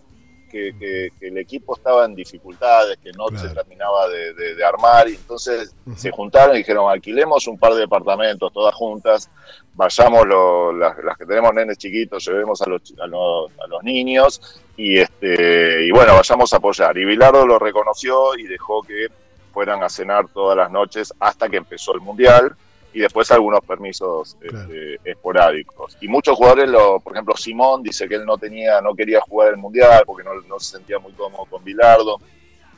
que, 0.57 0.79
que- 0.79 1.09
que 1.19 1.29
el 1.29 1.39
equipo 1.39 1.77
estaba 1.77 2.05
en 2.05 2.15
dificultades, 2.15 2.97
que 3.03 3.13
no 3.13 3.27
Claro. 3.27 3.49
se 3.49 3.55
terminaba 3.55 4.09
de, 4.09 4.33
de- 4.35 4.55
de 4.55 4.65
armar, 4.65 5.09
y 5.09 5.15
entonces 5.15 5.75
se 5.97 6.11
juntaron 6.11 6.55
y 6.55 6.59
dijeron, 6.59 6.91
alquilemos 6.91 7.47
un 7.47 7.59
par 7.59 7.75
de 7.75 7.81
departamentos 7.81 8.53
todas 8.53 8.75
juntas, 8.75 9.31
vayamos 9.75 10.27
lo- 10.27 10.73
las, 10.73 10.97
las 11.05 11.17
que 11.19 11.27
tenemos 11.27 11.53
nenes 11.55 11.77
chiquitos, 11.79 12.25
llevemos 12.27 12.61
a 12.63 12.69
los, 12.69 12.95
a 13.01 13.07
los, 13.07 13.51
a 13.63 13.67
los 13.69 13.83
niños 13.83 14.61
y, 14.77 14.99
este, 14.99 15.85
y 15.87 15.91
bueno, 15.91 16.15
vayamos 16.15 16.53
a 16.53 16.57
apoyar. 16.57 16.97
Y 16.97 17.05
Bilardo 17.05 17.47
lo 17.47 17.59
reconoció 17.59 18.35
y 18.37 18.45
dejó 18.45 18.83
que 18.83 19.09
fueran 19.53 19.83
a 19.83 19.89
cenar 19.89 20.29
todas 20.29 20.57
las 20.57 20.71
noches 20.71 21.13
hasta 21.21 21.49
que 21.49 21.57
empezó 21.57 21.95
el 21.95 22.01
Mundial 22.01 22.55
y 22.97 23.01
después 23.01 23.31
algunos 23.31 23.61
permisos 23.61 24.39
Claro. 24.41 24.73
este, 24.73 24.99
esporádicos. 25.05 25.99
Y 26.01 26.09
muchos 26.09 26.35
jugadores, 26.35 26.67
lo, 26.71 26.99
por 27.01 27.13
ejemplo, 27.13 27.37
Simón 27.37 27.83
dice 27.83 28.09
que 28.09 28.15
él 28.15 28.25
no 28.25 28.39
tenía, 28.39 28.81
no 28.81 28.95
quería 28.95 29.21
jugar 29.21 29.51
el 29.51 29.59
Mundial 29.59 30.03
porque 30.07 30.25
no, 30.25 30.33
no 30.49 30.59
se 30.59 30.79
sentía 30.79 30.99
muy 30.99 31.13
cómodo 31.13 31.45
con 31.45 31.63
Bilardo, 31.63 32.19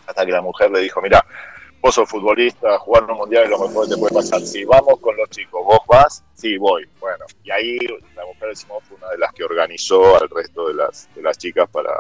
hasta 0.09 0.27
que 0.27 0.33
la 0.33 0.43
mujer 0.43 0.73
le 0.73 0.81
dijo, 0.81 1.01
mira, 1.01 1.25
vos 1.81 1.95
sos 1.95 2.09
futbolista, 2.09 2.77
jugar 2.81 3.05
un 3.05 3.17
Mundial 3.17 3.45
es 3.45 3.51
lo 3.51 3.61
mejor 3.61 3.87
que 3.87 3.95
te 3.95 4.01
puede 4.01 4.13
pasar. 4.13 4.41
Si 4.41 4.65
vamos 4.65 4.99
con 5.01 5.17
los 5.17 5.31
chicos, 5.31 5.65
vos 5.65 5.79
vas, 5.87 6.25
sí, 6.35 6.59
voy. 6.59 6.85
Bueno, 6.99 7.25
y 7.45 7.53
ahí 7.53 7.79
la 8.17 8.27
mujer 8.27 8.49
de 8.49 8.57
Simón 8.57 8.79
fue 8.89 8.97
una 8.97 9.11
de 9.11 9.19
las 9.19 9.33
que 9.33 9.45
organizó 9.45 10.21
al 10.21 10.29
resto 10.31 10.67
de 10.67 10.75
las, 10.75 11.09
de 11.15 11.23
las 11.23 11.39
chicas 11.39 11.69
para, 11.71 11.93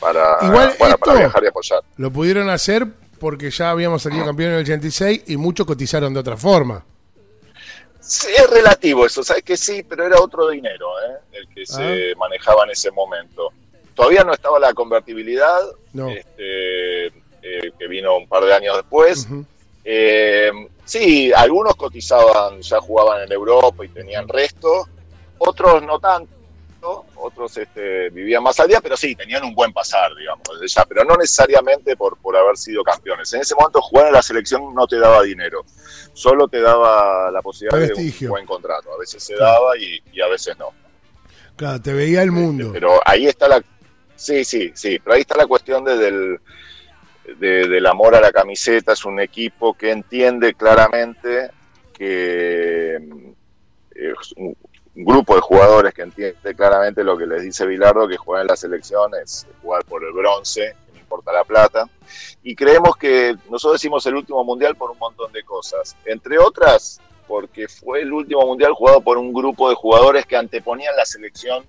para, 0.00 0.36
Igual 0.42 0.74
bueno, 0.80 0.96
para 0.98 1.18
viajar 1.18 1.44
y 1.44 1.46
apoyar. 1.46 1.80
Lo 1.96 2.10
pudieron 2.10 2.50
hacer 2.50 2.88
porque 3.20 3.50
ya 3.52 3.70
habíamos 3.70 4.02
salido 4.02 4.24
campeón 4.24 4.48
en 4.50 4.56
el 4.56 4.62
86 4.62 5.22
y 5.28 5.36
muchos 5.36 5.64
cotizaron 5.64 6.12
de 6.12 6.18
otra 6.18 6.36
forma. 6.36 6.84
Sí, 8.10 8.26
es 8.36 8.50
relativo 8.50 9.06
eso, 9.06 9.22
sabes 9.22 9.44
que 9.44 9.56
sí, 9.56 9.84
pero 9.84 10.04
era 10.04 10.20
otro 10.20 10.48
dinero 10.48 10.88
¿eh? 11.00 11.18
el 11.30 11.48
que 11.48 11.64
se 11.64 12.12
manejaba 12.16 12.64
en 12.64 12.70
ese 12.70 12.90
momento. 12.90 13.52
Todavía 13.94 14.24
no 14.24 14.32
estaba 14.32 14.58
la 14.58 14.74
convertibilidad, 14.74 15.60
No. 15.92 16.08
este, 16.10 17.06
eh, 17.06 17.70
que 17.78 17.86
vino 17.86 18.16
un 18.16 18.26
par 18.26 18.42
de 18.44 18.52
años 18.52 18.76
después. 18.78 19.28
Eh, 19.84 20.50
sí, 20.84 21.32
algunos 21.32 21.76
cotizaban, 21.76 22.60
ya 22.60 22.80
jugaban 22.80 23.22
en 23.22 23.30
Europa 23.30 23.84
y 23.84 23.88
tenían 23.90 24.26
resto, 24.26 24.88
otros 25.38 25.80
no 25.84 26.00
tanto, 26.00 26.32
otros 26.82 27.56
este, 27.56 28.10
vivían 28.10 28.42
más 28.42 28.58
al 28.60 28.68
día, 28.68 28.80
pero 28.80 28.96
sí, 28.96 29.14
tenían 29.14 29.44
un 29.44 29.54
buen 29.54 29.72
pasar, 29.72 30.14
digamos, 30.16 30.44
ya, 30.66 30.84
pero 30.84 31.04
no 31.04 31.16
necesariamente 31.16 31.96
por, 31.96 32.16
por 32.18 32.36
haber 32.36 32.56
sido 32.56 32.82
campeones. 32.82 33.32
En 33.32 33.40
ese 33.40 33.54
momento 33.54 33.80
jugar 33.82 34.08
en 34.08 34.14
la 34.14 34.22
selección 34.22 34.74
no 34.74 34.86
te 34.86 34.98
daba 34.98 35.22
dinero, 35.22 35.64
solo 36.12 36.48
te 36.48 36.60
daba 36.60 37.30
la 37.30 37.42
posibilidad 37.42 37.94
de 37.94 37.94
un 37.94 38.28
buen 38.28 38.46
contrato. 38.46 38.92
A 38.92 38.98
veces 38.98 39.22
se 39.22 39.34
daba 39.36 39.76
y, 39.78 40.02
y, 40.12 40.20
a 40.20 40.28
veces 40.28 40.56
no. 40.58 40.70
Claro, 41.56 41.80
te 41.80 41.92
veía 41.92 42.22
el 42.22 42.32
mundo. 42.32 42.66
Este, 42.66 42.80
pero 42.80 43.00
ahí 43.04 43.26
está 43.26 43.48
la... 43.48 43.62
Sí, 44.16 44.44
sí, 44.44 44.72
sí, 44.74 44.98
pero 44.98 45.14
ahí 45.14 45.22
está 45.22 45.36
la 45.36 45.46
cuestión 45.46 45.84
de, 45.84 45.96
del, 45.96 46.40
del 47.38 47.86
amor 47.86 48.14
a 48.14 48.20
la 48.20 48.32
camiseta. 48.32 48.92
Es 48.92 49.04
un 49.04 49.20
equipo 49.20 49.74
que 49.74 49.90
entiende 49.90 50.54
claramente 50.54 51.50
que 51.94 52.96
eh, 53.94 54.14
grupo 55.04 55.34
de 55.34 55.40
jugadores 55.40 55.94
que 55.94 56.02
entiende 56.02 56.54
claramente 56.54 57.04
lo 57.04 57.16
que 57.16 57.26
les 57.26 57.42
dice 57.42 57.66
Bilardo, 57.66 58.08
que 58.08 58.16
jugar 58.16 58.42
en 58.42 58.48
la 58.48 58.56
selección 58.56 59.12
es 59.22 59.46
jugar 59.62 59.84
por 59.84 60.04
el 60.04 60.12
bronce, 60.12 60.74
no 60.92 60.98
importa 60.98 61.32
la 61.32 61.44
plata. 61.44 61.88
Y 62.42 62.54
creemos 62.54 62.96
que 62.96 63.36
nosotros 63.48 63.80
decimos 63.80 64.04
el 64.06 64.16
último 64.16 64.42
mundial 64.44 64.76
por 64.76 64.90
un 64.90 64.98
montón 64.98 65.32
de 65.32 65.42
cosas. 65.42 65.96
Entre 66.04 66.38
otras, 66.38 67.00
porque 67.28 67.68
fue 67.68 68.02
el 68.02 68.12
último 68.12 68.44
mundial 68.46 68.72
jugado 68.72 69.00
por 69.00 69.16
un 69.18 69.32
grupo 69.32 69.68
de 69.68 69.76
jugadores 69.76 70.26
que 70.26 70.36
anteponían 70.36 70.96
la 70.96 71.04
selección 71.04 71.64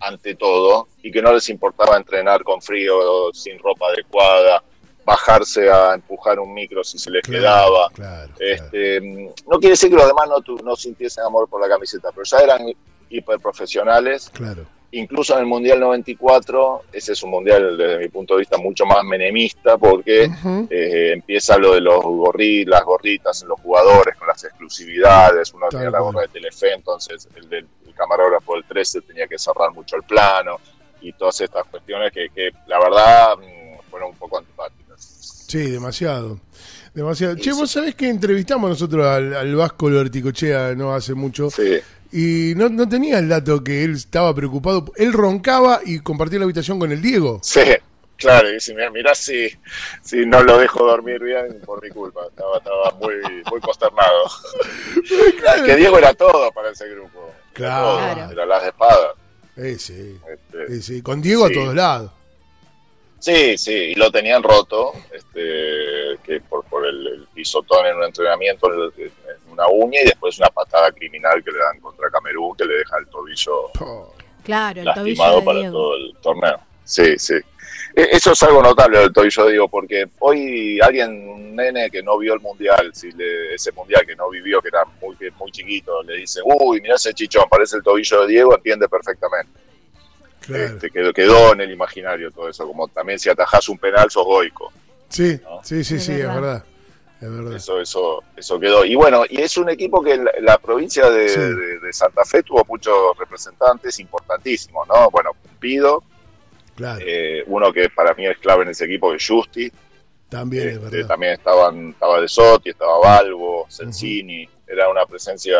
ante 0.00 0.34
todo 0.34 0.88
y 1.02 1.10
que 1.12 1.22
no 1.22 1.32
les 1.32 1.48
importaba 1.48 1.96
entrenar 1.96 2.42
con 2.42 2.60
frío, 2.60 3.32
sin 3.32 3.58
ropa 3.58 3.86
adecuada, 3.88 4.62
bajarse 5.04 5.70
a 5.70 5.94
empujar 5.94 6.38
un 6.38 6.52
micro 6.54 6.82
si 6.82 6.98
se 6.98 7.10
les 7.10 7.22
quedaba. 7.22 7.90
este, 8.38 9.00
No 9.46 9.58
quiere 9.58 9.70
decir 9.70 9.90
que 9.90 9.96
los 9.96 10.06
demás 10.06 10.28
no, 10.28 10.56
no 10.62 10.76
sintiesen 10.76 11.24
amor 11.24 11.48
por 11.48 11.60
la 11.60 11.68
camiseta, 11.68 12.10
pero 12.10 12.24
ya 12.24 12.38
eran 12.38 12.72
hiperprofesionales. 13.10 14.30
Claro. 14.30 14.66
Incluso 14.92 15.34
en 15.34 15.40
el 15.40 15.46
Mundial 15.46 15.80
94, 15.80 16.82
ese 16.92 17.12
es 17.14 17.22
un 17.24 17.30
Mundial 17.30 17.76
desde 17.76 17.98
mi 17.98 18.08
punto 18.08 18.34
de 18.34 18.40
vista 18.40 18.56
mucho 18.58 18.86
más 18.86 19.02
menemista 19.02 19.76
porque 19.76 20.30
eh, 20.70 21.12
empieza 21.12 21.58
lo 21.58 21.74
de 21.74 21.80
los 21.80 22.00
gorri, 22.00 22.64
las 22.64 22.84
gorritas 22.84 23.42
en 23.42 23.48
los 23.48 23.60
jugadores 23.60 24.14
con 24.16 24.28
las 24.28 24.44
exclusividades, 24.44 25.52
uno 25.52 25.66
tenía 25.68 25.90
la 25.90 25.98
gorra 25.98 26.22
de 26.22 26.28
Telefe, 26.28 26.72
entonces 26.72 27.28
el 27.34 27.48
del 27.48 27.66
camarógrafo 27.94 28.54
del 28.54 28.64
13 28.64 29.00
tenía 29.02 29.26
que 29.26 29.38
cerrar 29.38 29.72
mucho 29.72 29.96
el 29.96 30.02
plano 30.04 30.58
y 31.00 31.12
todas 31.12 31.40
estas 31.40 31.64
cuestiones 31.66 32.12
que, 32.12 32.28
que 32.30 32.50
la 32.66 32.78
verdad 32.78 33.36
mm, 33.36 33.90
fueron 33.90 34.10
un 34.10 34.16
poco 34.16 34.38
antipáticas. 34.38 34.83
Sí, 35.54 35.70
demasiado. 35.70 36.40
Demasiado. 36.94 37.36
Che, 37.36 37.52
vos 37.52 37.70
sabés 37.70 37.94
que 37.94 38.08
entrevistamos 38.08 38.68
nosotros 38.68 39.06
al, 39.06 39.54
Vasco 39.54 39.88
Lorticochea 39.88 40.74
no 40.74 40.92
hace 40.92 41.14
mucho. 41.14 41.48
Sí. 41.48 41.78
Y 42.10 42.54
no, 42.56 42.68
no 42.68 42.88
tenía 42.88 43.20
el 43.20 43.28
dato 43.28 43.62
que 43.62 43.84
él 43.84 43.92
estaba 43.92 44.34
preocupado. 44.34 44.86
Él 44.96 45.12
roncaba 45.12 45.78
y 45.84 46.00
compartía 46.00 46.40
la 46.40 46.46
habitación 46.46 46.80
con 46.80 46.90
el 46.90 47.00
Diego. 47.00 47.38
Sí, 47.44 47.60
claro. 48.16 48.52
Y 48.52 48.58
si 48.58 48.74
mirá 48.74 49.14
si, 49.14 49.48
si 50.02 50.26
no 50.26 50.42
lo 50.42 50.58
dejo 50.58 50.84
dormir 50.84 51.22
bien 51.22 51.60
por 51.64 51.80
mi 51.80 51.90
culpa. 51.90 52.22
Estaba, 52.28 52.58
estaba 52.58 52.90
muy, 53.00 53.14
muy 53.48 53.60
consternado. 53.60 54.24
Que 55.64 55.76
Diego 55.76 55.98
era 55.98 56.14
todo 56.14 56.50
para 56.50 56.70
ese 56.70 56.88
grupo. 56.88 57.32
Claro. 57.52 58.32
Era, 58.32 58.44
las 58.44 58.64
espadas. 58.64 59.12
Sí, 59.54 59.78
sí. 59.78 60.18
Este, 60.28 60.82
sí, 60.82 61.00
Con 61.00 61.22
Diego 61.22 61.46
a 61.46 61.50
todos 61.50 61.76
lados. 61.76 62.10
Sí, 63.24 63.56
sí, 63.56 63.72
y 63.72 63.94
lo 63.94 64.10
tenían 64.10 64.42
roto, 64.42 64.92
este, 65.10 66.18
que 66.22 66.42
por, 66.46 66.62
por 66.66 66.84
el, 66.86 67.26
pisotón 67.32 67.86
en 67.86 67.96
un 67.96 68.04
entrenamiento 68.04 68.70
en 68.70 69.10
una 69.50 69.66
uña 69.66 70.02
y 70.02 70.04
después 70.04 70.38
una 70.38 70.50
patada 70.50 70.92
criminal 70.92 71.42
que 71.42 71.50
le 71.50 71.56
dan 71.56 71.80
contra 71.80 72.10
Camerún 72.10 72.54
que 72.54 72.66
le 72.66 72.74
deja 72.74 72.98
el 72.98 73.06
tobillo 73.06 73.70
claro, 74.44 74.78
el 74.78 74.84
lastimado 74.84 75.42
para 75.42 75.70
todo 75.70 75.96
el 75.96 76.14
torneo. 76.20 76.60
Sí, 76.84 77.14
sí. 77.16 77.36
E, 77.96 78.08
eso 78.12 78.32
es 78.32 78.42
algo 78.42 78.62
notable 78.62 78.98
del 78.98 79.12
tobillo, 79.14 79.46
digo, 79.46 79.68
porque 79.68 80.04
hoy 80.18 80.78
alguien, 80.82 81.26
un 81.26 81.56
nene 81.56 81.88
que 81.90 82.02
no 82.02 82.18
vio 82.18 82.34
el 82.34 82.40
mundial, 82.40 82.90
si 82.94 83.10
le, 83.12 83.54
ese 83.54 83.72
mundial 83.72 84.04
que 84.06 84.16
no 84.16 84.28
vivió, 84.28 84.60
que 84.60 84.68
era 84.68 84.84
muy, 85.00 85.16
muy 85.38 85.50
chiquito, 85.50 86.02
le 86.02 86.18
dice, 86.18 86.40
uy, 86.44 86.78
mira 86.82 86.96
ese 86.96 87.14
chichón, 87.14 87.48
parece 87.48 87.78
el 87.78 87.82
tobillo 87.82 88.20
de 88.20 88.26
Diego, 88.26 88.54
entiende 88.54 88.86
perfectamente. 88.86 89.63
Este, 90.48 90.90
quedó, 90.90 91.12
quedó, 91.12 91.52
en 91.52 91.60
el 91.62 91.70
imaginario 91.70 92.30
todo 92.30 92.48
eso, 92.48 92.66
como 92.66 92.88
también 92.88 93.18
si 93.18 93.30
atajás 93.30 93.68
un 93.68 93.78
penal 93.78 94.10
sos 94.10 94.24
goico. 94.24 94.72
Sí, 95.08 95.40
sí, 95.62 95.84
sí, 95.84 96.00
sí, 96.00 96.12
es 96.12 96.26
verdad. 96.26 96.64
Es 97.20 97.30
verdad. 97.30 97.54
Eso, 97.54 97.80
eso, 97.80 98.22
eso 98.36 98.60
quedó. 98.60 98.84
Y 98.84 98.94
bueno, 98.96 99.24
y 99.28 99.40
es 99.40 99.56
un 99.56 99.70
equipo 99.70 100.02
que 100.02 100.22
la, 100.40 100.58
provincia 100.58 101.08
de, 101.08 101.78
Santa 101.92 102.24
Fe 102.24 102.42
tuvo 102.42 102.64
muchos 102.68 103.16
representantes 103.18 103.98
importantísimos, 104.00 104.86
¿no? 104.88 105.10
Bueno, 105.10 105.30
Pido, 105.58 106.02
claro. 106.74 107.02
Eh, 107.06 107.42
uno 107.46 107.72
que 107.72 107.88
para 107.88 108.12
mí 108.14 108.26
es 108.26 108.36
clave 108.38 108.64
en 108.64 108.70
ese 108.70 108.84
equipo, 108.84 109.10
que 109.10 109.16
es 109.16 109.26
Justi. 109.26 109.72
También 110.28 110.68
es 110.68 110.74
este, 110.74 110.90
verdad. 110.90 111.08
También 111.08 111.32
estaban, 111.34 111.90
estaba 111.90 112.20
De 112.20 112.28
Sotti, 112.28 112.70
estaba 112.70 112.98
Balbo, 112.98 113.66
Sensini. 113.68 114.48
Era 114.66 114.88
una 114.88 115.06
presencia 115.06 115.58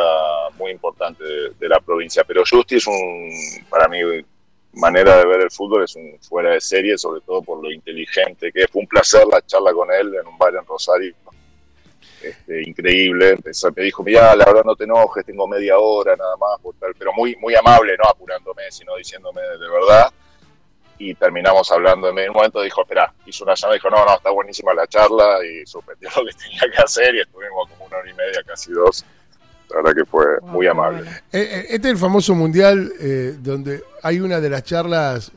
muy 0.59 0.73
importante 0.73 1.23
de, 1.23 1.51
de, 1.59 1.69
la 1.69 1.79
provincia. 1.79 2.25
Pero 2.25 2.43
Justi 2.49 2.77
es 2.77 2.87
un, 2.87 3.31
para 3.71 3.87
mí, 3.89 4.01
manera 4.77 5.19
de 5.19 5.27
ver 5.27 5.41
el 5.43 5.51
fútbol 5.51 5.85
es 5.85 5.97
un 5.97 6.19
fuera 6.21 6.51
de 6.51 6.61
serie, 6.61 6.99
sobre 6.99 7.21
todo 7.21 7.43
por 7.43 7.63
lo 7.63 7.71
inteligente 7.71 8.53
que 8.53 8.67
Fue 8.69 8.83
un 8.83 8.89
placer 8.89 9.27
la 9.31 9.41
charla 9.43 9.73
con 9.73 9.91
él 9.93 10.15
en 10.15 10.27
un 10.27 10.39
bar 10.39 10.55
en 10.55 10.65
Rosario. 10.67 11.15
Este, 12.23 12.63
increíble. 12.63 13.37
me 13.77 13.83
dijo, 13.83 14.03
mira, 14.03 14.35
la 14.35 14.47
verdad 14.47 14.65
no 14.65 14.75
te 14.75 14.85
enojes, 14.85 15.27
tengo 15.27 15.47
media 15.47 15.79
hora 15.79 16.17
nada 16.17 16.37
más, 16.37 16.59
pero 16.99 17.13
muy, 17.13 17.37
muy 17.37 17.55
amable, 17.55 17.97
no 17.99 18.09
apurándome, 18.09 18.63
sino 18.71 18.97
diciéndome 18.97 19.43
de 19.43 19.69
verdad. 19.69 20.11
Y 20.97 21.15
terminamos 21.15 21.71
hablando. 21.71 22.09
En 22.09 22.31
un 22.31 22.35
momento 22.35 22.63
dijo, 22.63 22.83
espera, 22.83 23.13
hizo 23.27 23.45
una 23.45 23.55
llamada 23.55 23.75
y 23.75 23.79
dijo, 23.79 23.91
no, 23.91 24.05
no, 24.07 24.15
está 24.17 24.31
buenísima 24.31 24.73
la 24.73 24.87
charla 24.87 25.39
y 25.45 25.67
suspendió 25.67 26.09
lo 26.17 26.25
que 26.25 26.33
tenía 26.33 26.63
que 26.75 26.83
hacer 26.83 27.15
y 27.15 27.21
estuvimos 27.21 27.69
como 27.69 27.85
una 27.87 27.99
hora 27.99 28.11
y 28.11 28.15
media, 28.15 28.43
casi 28.47 28.73
dos 28.73 29.05
la 29.75 29.83
verdad 29.83 30.03
que 30.03 30.09
fue 30.09 30.25
muy 30.43 30.67
amable. 30.67 31.03
Eh, 31.33 31.41
eh, 31.41 31.67
este 31.71 31.89
es 31.89 31.93
el 31.95 31.99
famoso 31.99 32.35
mundial 32.35 32.93
eh, 33.01 33.37
donde 33.41 33.83
hay 34.03 34.21
una 34.21 34.41
de 34.41 34.51
las 34.51 34.63
charlas, 34.63 35.33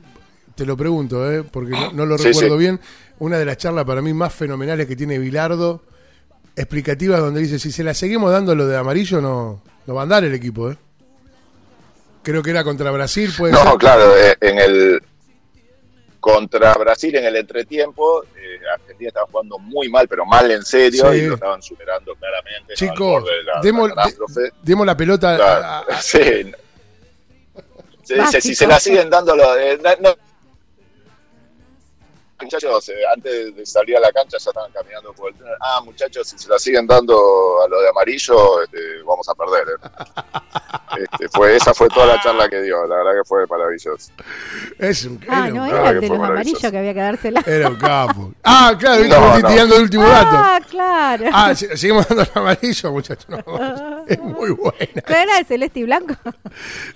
te 0.56 0.66
lo 0.66 0.78
pregunto, 0.78 1.32
eh, 1.32 1.44
porque 1.44 1.72
no, 1.94 2.06
lo 2.06 2.18
recuerdo 2.18 2.58
bien, 2.58 2.80
una 3.20 3.38
de 3.38 3.46
las 3.46 3.58
charlas 3.58 3.86
para 3.86 4.02
mí 4.02 4.14
más 4.14 4.34
fenomenales 4.34 4.86
que 4.88 4.96
tiene 4.96 5.18
Bilardo, 5.18 5.82
explicativas 6.56 7.20
donde 7.20 7.42
dice, 7.42 7.60
si 7.60 7.72
se 7.72 7.84
la 7.84 7.94
seguimos 7.94 8.32
dando 8.32 8.54
lo 8.56 8.68
de 8.68 8.78
amarillo, 8.78 9.22
no, 9.22 9.62
no 9.86 9.94
va 9.94 10.02
a 10.02 10.04
andar 10.04 10.24
el 10.24 10.34
equipo. 10.34 10.72
¿eh? 10.72 10.78
Creo 12.24 12.44
que 12.44 12.52
era 12.52 12.64
contra 12.64 12.92
Brasil, 12.92 13.32
puede 13.36 13.54
No, 13.54 13.78
claro, 13.78 14.12
en 14.42 14.60
el 14.60 15.02
contra 16.20 16.74
Brasil 16.74 17.16
en 17.16 17.26
el 17.26 17.36
entretiempo, 17.36 18.24
eh, 18.24 18.60
Argentina 18.74 19.10
estaba 19.10 19.28
jugando 19.28 19.58
muy 19.60 19.90
mal, 19.90 20.08
pero 20.08 20.26
mal 20.26 20.50
en 20.52 20.64
serio, 20.64 21.14
y 21.14 21.22
lo 21.28 21.36
estaban 21.36 21.62
superando 21.62 22.16
claramente. 22.16 22.74
Chicos, 22.76 23.24
demos, 23.62 24.86
la 24.86 24.98
pelota. 24.98 25.84
sí. 26.02 26.52
si 28.40 28.56
se 28.56 28.68
la 28.68 28.80
siguen 28.80 29.10
dando, 29.10 29.36
eh, 29.58 29.80
muchachos, 32.42 32.90
eh, 32.90 32.94
antes 33.14 33.56
de 33.56 33.66
salir 33.66 33.98
a 33.98 34.00
la 34.00 34.12
cancha 34.12 34.38
ya 34.38 34.50
estaban 34.50 34.72
caminando 34.72 35.14
por 35.14 35.32
el 35.32 35.38
túnel. 35.38 35.56
Ah, 35.60 35.82
muchachos, 35.84 36.28
si 36.28 36.38
se 36.38 36.50
la 36.50 36.60
siguen 36.60 36.86
dando 36.88 37.62
a 37.64 37.68
lo 37.68 37.82
de 37.82 37.90
amarillo, 37.90 38.64
este, 38.64 39.02
vamos 39.04 39.28
a 39.30 39.36
perder. 39.36 39.80
Este, 40.98 41.28
fue, 41.30 41.56
esa 41.56 41.74
fue 41.74 41.90
toda 41.90 42.06
la 42.08 42.22
charla 42.22 42.50
que 42.50 42.62
dio, 42.62 42.88
la 42.88 42.96
verdad 42.96 43.12
que 43.22 43.28
fue 43.28 43.46
maravilloso. 43.46 44.12
Es 44.80 45.06
un, 45.06 45.20
ah, 45.28 45.50
no, 45.50 45.66
era 45.66 45.90
el 45.92 46.00
de 46.00 46.10
los 46.10 46.18
amarillos 46.18 46.60
que 46.60 46.78
había 46.78 46.94
que 46.94 47.00
dársela. 47.02 47.44
Era 47.46 47.70
un 47.70 47.76
capo. 47.76 48.34
Ah, 48.44 48.74
claro, 48.80 49.04
no, 49.04 49.48
tirando 49.48 49.76
el 49.76 49.82
último 49.84 50.08
dato. 50.08 50.30
Ah, 50.32 50.60
claro. 50.68 51.26
Ah, 51.32 51.54
seguimos 51.54 52.08
dando 52.08 52.24
el 52.24 52.30
amarillo, 52.34 52.92
muchachos. 52.92 53.28
es 54.08 54.20
muy 54.20 54.52
buena. 54.52 54.78
¿Pero 55.06 55.20
era 55.20 55.38
de 55.38 55.44
celeste 55.44 55.82
y 55.82 55.84
blanco? 55.84 56.16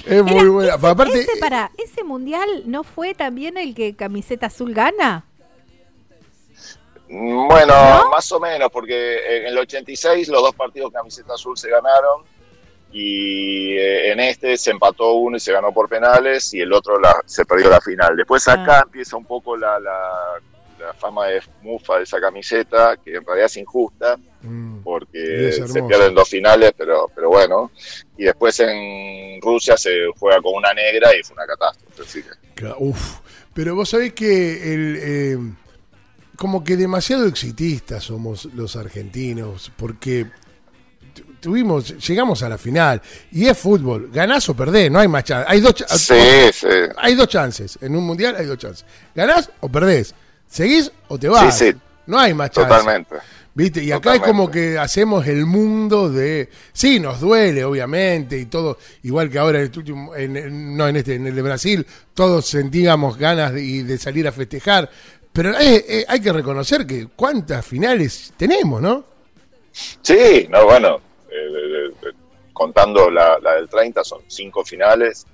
Es 0.05 0.23
muy 0.23 0.47
buena. 0.47 0.75
Ese, 0.75 0.87
Aparte, 0.87 1.19
ese, 1.19 1.37
para, 1.39 1.71
¿ese 1.77 2.03
mundial 2.03 2.63
no 2.65 2.83
fue 2.83 3.13
también 3.13 3.57
el 3.57 3.75
que 3.75 3.95
camiseta 3.95 4.47
azul 4.47 4.73
gana? 4.73 5.25
Bueno, 7.13 8.09
más 8.09 8.31
o 8.31 8.39
menos, 8.39 8.71
porque 8.71 9.37
en 9.37 9.47
el 9.47 9.57
86 9.57 10.29
los 10.29 10.41
dos 10.41 10.55
partidos 10.55 10.93
camiseta 10.93 11.33
azul 11.33 11.57
se 11.57 11.69
ganaron 11.69 12.23
y 12.93 13.73
eh, 13.73 14.13
en 14.13 14.19
este 14.21 14.55
se 14.55 14.71
empató 14.71 15.13
uno 15.15 15.35
y 15.35 15.39
se 15.41 15.51
ganó 15.51 15.73
por 15.73 15.89
penales 15.89 16.53
y 16.53 16.61
el 16.61 16.71
otro 16.71 16.97
la, 16.99 17.21
se 17.25 17.43
perdió 17.45 17.69
la 17.69 17.81
final. 17.81 18.15
Después 18.15 18.47
acá 18.47 18.79
ah. 18.79 18.83
empieza 18.85 19.17
un 19.17 19.25
poco 19.25 19.57
la, 19.57 19.77
la, 19.77 20.39
fama 20.97 21.27
de 21.27 21.41
mufa 21.61 21.97
de 21.97 22.03
esa 22.03 22.19
camiseta, 22.19 22.97
que 22.97 23.15
en 23.15 23.25
realidad 23.25 23.45
es 23.45 23.57
injusta, 23.57 24.17
mm. 24.41 24.79
porque 24.79 25.51
se 25.51 25.83
pierden 25.83 26.15
dos 26.15 26.27
finales, 26.27 26.73
pero, 26.75 27.11
pero 27.13 27.29
bueno. 27.29 27.71
Y 28.17 28.23
después 28.23 28.59
en 28.61 29.39
Rusia 29.41 29.77
se 29.77 30.07
juega 30.17 30.41
con 30.41 30.55
una 30.55 30.73
negra 30.73 31.15
y 31.15 31.21
fue 31.23 31.35
una 31.35 31.45
catástrofe. 31.45 32.23
Uf, 32.79 33.19
pero 33.53 33.75
vos 33.75 33.89
sabés 33.89 34.13
que 34.13 34.73
el... 34.73 34.99
Eh 35.01 35.61
como 36.41 36.63
que 36.63 36.75
demasiado 36.75 37.27
exitistas 37.27 38.03
somos 38.03 38.45
los 38.55 38.75
argentinos, 38.75 39.71
porque 39.77 40.25
tu- 41.13 41.33
tuvimos, 41.39 41.95
llegamos 42.07 42.41
a 42.41 42.49
la 42.49 42.57
final 42.57 42.99
y 43.31 43.45
es 43.45 43.55
fútbol, 43.55 44.09
ganás 44.11 44.49
o 44.49 44.55
perdés, 44.55 44.89
no 44.89 44.97
hay 44.97 45.07
más 45.07 45.23
chance. 45.23 45.45
Hay 45.47 45.61
dos, 45.61 45.75
cha- 45.75 45.87
Sí, 45.87 46.15
sí. 46.51 46.67
hay 46.97 47.13
dos 47.13 47.27
chances, 47.27 47.77
en 47.79 47.95
un 47.95 48.03
mundial 48.05 48.35
hay 48.39 48.47
dos 48.47 48.57
chances. 48.57 48.83
Ganás 49.13 49.51
o 49.59 49.69
perdés, 49.69 50.15
seguís 50.47 50.91
o 51.09 51.19
te 51.19 51.29
vas. 51.29 51.55
Sí, 51.55 51.71
sí. 51.73 51.77
No 52.07 52.17
hay 52.19 52.33
más 52.33 52.49
chance. 52.49 52.67
Totalmente. 52.67 53.15
¿Viste? 53.53 53.83
Y 53.83 53.91
acá 53.91 54.15
es 54.15 54.21
como 54.21 54.49
que 54.49 54.79
hacemos 54.79 55.27
el 55.27 55.45
mundo 55.45 56.09
de. 56.09 56.49
Sí, 56.73 56.99
nos 57.01 57.19
duele, 57.19 57.63
obviamente, 57.65 58.39
y 58.39 58.45
todo. 58.45 58.79
Igual 59.03 59.29
que 59.29 59.37
ahora 59.37 59.59
en 59.59 59.65
este 59.65 59.77
último. 59.79 60.15
En, 60.15 60.35
en- 60.37 60.75
no 60.75 60.87
en 60.87 60.95
este, 60.95 61.15
en 61.15 61.27
el 61.27 61.35
de 61.35 61.41
Brasil, 61.43 61.85
todos 62.15 62.47
sentíamos 62.47 63.17
ganas 63.17 63.53
de, 63.53 63.83
de 63.83 63.97
salir 63.99 64.25
a 64.27 64.31
festejar. 64.31 64.89
Pero 65.33 65.51
eh, 65.57 65.85
eh, 65.87 66.05
hay 66.07 66.19
que 66.21 66.33
reconocer 66.33 66.85
que 66.85 67.07
cuántas 67.15 67.65
finales 67.65 68.33
tenemos, 68.37 68.81
¿no? 68.81 69.05
Sí, 70.01 70.47
no, 70.49 70.65
bueno, 70.65 70.99
eh, 71.29 72.11
contando 72.53 73.09
la, 73.09 73.39
la 73.39 73.55
del 73.55 73.69
30 73.69 74.03
son 74.03 74.21
cinco 74.27 74.65
finales, 74.65 75.25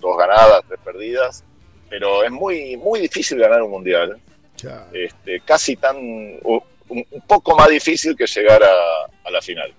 dos 0.00 0.16
ganadas, 0.16 0.62
tres 0.66 0.80
perdidas, 0.82 1.44
pero 1.90 2.24
es 2.24 2.30
muy 2.30 2.76
muy 2.78 3.00
difícil 3.00 3.38
ganar 3.38 3.62
un 3.62 3.70
mundial, 3.70 4.18
Ya. 4.56 4.88
este, 4.92 5.40
casi 5.44 5.76
tan 5.76 5.96
un, 5.98 6.62
un 6.88 7.20
poco 7.26 7.54
más 7.54 7.68
difícil 7.68 8.16
que 8.16 8.26
llegar 8.26 8.62
a, 8.64 9.04
a 9.24 9.30
la 9.30 9.42
final, 9.42 9.72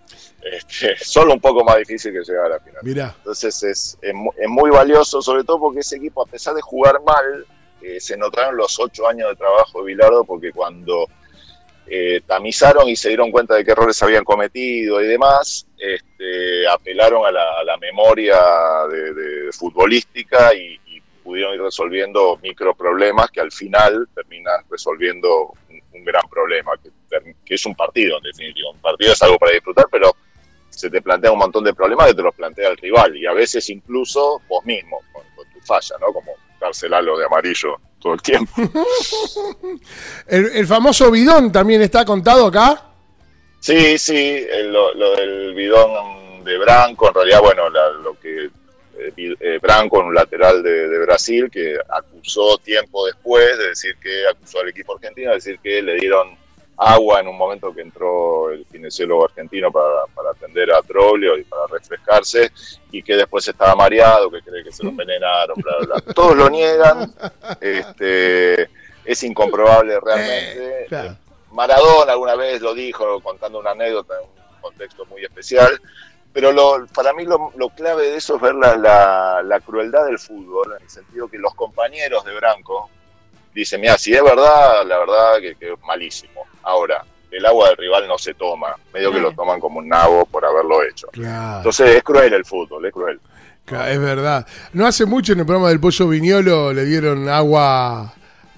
este, 0.43 0.95
solo 1.03 1.33
un 1.33 1.41
poco 1.41 1.63
más 1.63 1.77
difícil 1.77 2.13
que 2.13 2.19
llegar 2.23 2.45
a 2.45 2.49
la 2.49 2.59
final. 2.59 2.81
Mirá. 2.83 3.15
Entonces 3.17 3.63
es, 3.63 3.97
es 4.01 4.13
muy 4.49 4.69
valioso, 4.69 5.19
sobre 5.23 5.43
todo 5.43 5.59
porque 5.59 5.79
ese 5.79 5.95
equipo, 5.97 6.21
a 6.21 6.27
pesar 6.27 6.53
de 6.53 6.61
jugar 6.61 7.01
mal, 7.03 7.47
se 7.99 8.17
notaron 8.17 8.57
los 8.57 8.79
ocho 8.79 9.07
años 9.07 9.29
de 9.29 9.35
trabajo 9.35 9.79
de 9.79 9.85
Bilardo, 9.85 10.23
porque 10.23 10.51
cuando 10.51 11.07
eh, 11.85 12.21
tamizaron 12.25 12.87
y 12.87 12.95
se 12.95 13.09
dieron 13.09 13.29
cuenta 13.29 13.55
de 13.55 13.65
qué 13.65 13.71
errores 13.71 14.01
habían 14.01 14.23
cometido 14.23 15.01
y 15.01 15.07
demás, 15.07 15.67
este, 15.77 16.67
apelaron 16.67 17.25
a 17.25 17.31
la, 17.31 17.77
memoria 17.79 18.37
de, 18.89 19.51
futbolística 19.51 20.53
y, 20.53 20.79
pudieron 21.23 21.53
ir 21.55 21.61
resolviendo 21.61 22.37
microproblemas 22.43 23.31
que 23.31 23.39
al 23.39 23.49
final 23.49 24.09
terminan 24.13 24.61
resolviendo 24.69 25.53
un, 25.93 26.03
gran 26.03 26.27
problema, 26.29 26.73
que, 26.83 26.89
que 27.45 27.55
es 27.55 27.65
un 27.65 27.73
partido 27.75 28.17
en 28.17 28.23
definitiva. 28.23 28.71
Un 28.71 28.81
partido 28.81 29.13
es 29.13 29.21
algo 29.21 29.37
para 29.37 29.53
disfrutar, 29.53 29.85
pero 29.89 30.13
se 30.69 30.89
te 30.89 31.01
plantea 31.01 31.31
un 31.31 31.39
montón 31.39 31.63
de 31.63 31.73
problemas 31.73 32.07
que 32.07 32.15
te 32.15 32.23
los 32.23 32.35
plantea 32.35 32.67
el 32.71 32.77
rival 32.77 33.15
y 33.15 33.25
a 33.25 33.31
veces 33.31 33.69
incluso 33.69 34.41
vos 34.49 34.65
mismo 34.65 34.99
con, 35.13 35.23
con 35.33 35.49
tu 35.53 35.61
falla, 35.61 35.95
¿no? 36.01 36.11
Como 36.11 36.33
darse 36.63 36.87
el 36.87 36.93
halo 36.93 37.17
de 37.17 37.25
amarillo 37.25 37.77
todo 37.99 38.13
el 38.13 38.21
tiempo. 38.21 38.51
El, 40.27 40.45
el 40.55 40.67
famoso 40.67 41.09
bidón 41.11 41.51
también 41.51 41.81
está 41.81 42.03
contado 42.05 42.47
acá. 42.47 42.83
Sí, 43.59 43.97
sí, 43.97 44.45
el- 44.49 44.71
lo, 44.73 44.93
lo 44.93 45.15
del 45.15 45.53
bidón 45.53 46.43
de 46.43 46.57
Branco, 46.57 47.07
en 47.07 47.13
realidad, 47.13 47.41
bueno, 47.41 47.69
la- 47.69 47.89
lo 47.91 48.19
que 48.19 48.45
eh, 48.97 49.13
eh, 49.39 49.59
Branco, 49.61 49.99
un 49.99 50.13
lateral 50.13 50.61
de, 50.61 50.87
de 50.87 50.99
Brasil, 50.99 51.49
que 51.51 51.75
acusó 51.89 52.57
tiempo 52.57 53.05
después 53.05 53.57
de 53.57 53.69
decir 53.69 53.95
que 54.01 54.27
acusó 54.27 54.59
al 54.59 54.69
equipo 54.69 54.95
argentino, 54.95 55.29
de 55.29 55.35
decir 55.35 55.59
que 55.63 55.81
le 55.81 55.95
dieron 55.95 56.37
agua 56.77 57.19
en 57.19 57.27
un 57.27 57.37
momento 57.37 57.73
que 57.73 57.81
entró 57.81 58.49
el 58.49 58.65
kinesiólogo 58.65 59.25
argentino 59.25 59.71
para, 59.71 60.05
para 60.15 60.31
atender 60.31 60.71
a 60.71 60.81
Troglio 60.81 61.37
y 61.37 61.43
para 61.43 61.67
refrescarse, 61.67 62.51
y 62.91 63.01
que 63.03 63.15
después 63.15 63.47
estaba 63.47 63.75
mareado, 63.75 64.29
que 64.31 64.41
cree 64.41 64.63
que 64.63 64.71
se 64.71 64.83
lo 64.83 64.89
envenenaron, 64.89 65.55
bla, 65.61 65.73
bla, 65.79 65.95
bla. 66.03 66.13
Todos 66.13 66.35
lo 66.35 66.49
niegan, 66.49 67.13
este, 67.61 68.69
es 69.05 69.23
incomprobable 69.23 69.99
realmente. 69.99 70.83
Eh, 70.83 70.85
claro. 70.87 71.15
Maradona 71.51 72.11
alguna 72.13 72.35
vez 72.35 72.61
lo 72.61 72.73
dijo 72.73 73.19
contando 73.21 73.59
una 73.59 73.71
anécdota 73.71 74.15
en 74.19 74.25
un 74.25 74.61
contexto 74.61 75.05
muy 75.05 75.23
especial, 75.23 75.79
pero 76.33 76.51
lo, 76.51 76.87
para 76.87 77.13
mí 77.13 77.25
lo, 77.25 77.51
lo 77.55 77.69
clave 77.69 78.09
de 78.09 78.15
eso 78.17 78.35
es 78.37 78.41
ver 78.41 78.55
la, 78.55 78.75
la- 78.75 79.43
la 79.43 79.59
crueldad 79.59 80.05
del 80.05 80.17
fútbol, 80.17 80.73
en 80.77 80.83
el 80.83 80.89
sentido 80.89 81.27
que 81.27 81.37
los 81.37 81.53
compañeros 81.53 82.25
de 82.25 82.33
Branco 82.33 82.89
dicen, 83.53 83.81
mira, 83.81 83.97
si 83.99 84.13
es 84.15 84.23
verdad, 84.23 84.83
la 84.85 84.97
verdad 84.97 85.37
que, 85.39 85.55
que 85.55 85.73
es 85.73 85.79
malísimo. 85.85 86.41
Ahora, 86.63 87.03
el 87.31 87.45
agua 87.45 87.69
del 87.69 87.77
rival 87.77 88.07
no 88.07 88.17
se 88.17 88.33
toma, 88.33 88.75
medio 88.93 89.11
que 89.11 89.19
lo 89.19 89.31
toman 89.33 89.59
como 89.59 89.79
un 89.79 89.87
nabo 89.87 90.25
por 90.25 90.45
haberlo 90.45 90.83
hecho. 90.83 91.07
Claro. 91.11 91.57
Entonces 91.57 91.95
es 91.95 92.03
cruel 92.03 92.33
el 92.33 92.45
fútbol, 92.45 92.85
es 92.85 92.93
cruel. 92.93 93.19
Claro, 93.65 93.91
Es 93.91 93.99
verdad. 93.99 94.47
No 94.73 94.85
hace 94.85 95.05
mucho 95.05 95.33
en 95.33 95.39
el 95.39 95.45
programa 95.45 95.69
del 95.69 95.79
Pollo 95.79 96.07
Viñolo 96.07 96.73
le 96.73 96.85
dieron 96.85 97.29
agua 97.29 98.13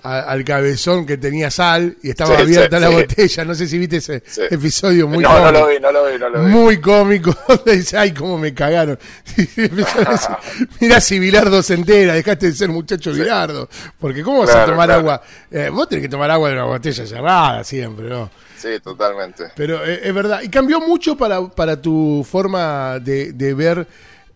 a- 0.06 0.22
al 0.22 0.44
cabezón 0.44 1.06
que 1.06 1.18
tenía 1.18 1.50
sal 1.52 1.98
y 2.04 2.10
estaba 2.12 2.36
Sí, 2.36 2.42
abierta 2.44 2.78
sí, 2.78 2.82
la 2.84 2.90
sí. 2.90 2.96
botella. 2.96 3.46
No 3.46 3.56
sé 3.56 3.68
si 3.68 3.78
viste 3.78 3.98
ese 3.98 4.24
episodio 4.52 5.08
muy 5.08 5.20
no, 5.24 5.30
no 5.30 5.36
cómico. 5.46 5.60
lo 5.60 5.68
vi, 5.68 5.80
no 5.80 5.92
lo 5.92 6.06
vi, 6.06 6.18
no 6.20 6.30
lo 6.30 6.44
vi. 6.46 6.52
Muy 6.52 6.80
cómico. 6.80 7.36
dice, 7.66 7.98
ay, 7.98 8.14
cómo 8.14 8.38
me 8.38 8.54
cagaron. 8.54 8.98
Mirá 10.80 11.02
si 11.02 11.20
Bilardo 11.20 11.62
se 11.64 11.74
entera, 11.74 12.14
dejaste 12.14 12.48
de 12.48 12.54
ser 12.54 12.70
muchacho 12.70 13.12
Bilardo. 13.14 13.70
Porque 14.00 14.22
¿cómo 14.24 14.40
vas 14.40 14.56
a 14.56 14.66
tomar 14.66 14.88
claro. 14.88 15.00
agua? 15.02 15.22
Eh, 15.52 15.70
vos 15.72 15.88
tenés 15.90 16.04
que 16.04 16.10
tomar 16.10 16.30
agua 16.32 16.50
de 16.50 16.56
una 16.56 16.66
botella 16.66 17.06
cerrada 17.06 17.64
siempre, 17.64 18.08
¿no? 18.10 18.30
Sí, 18.58 18.80
totalmente. 18.84 19.46
Pero 19.56 19.86
eh, 19.86 20.02
es 20.04 20.14
verdad. 20.14 20.42
¿Y 20.42 20.50
cambió 20.50 20.80
mucho 20.80 21.16
para, 21.18 21.46
para 21.48 21.82
tu 21.82 22.26
forma 22.30 23.00
de, 23.00 23.34
de 23.34 23.54
ver 23.54 23.88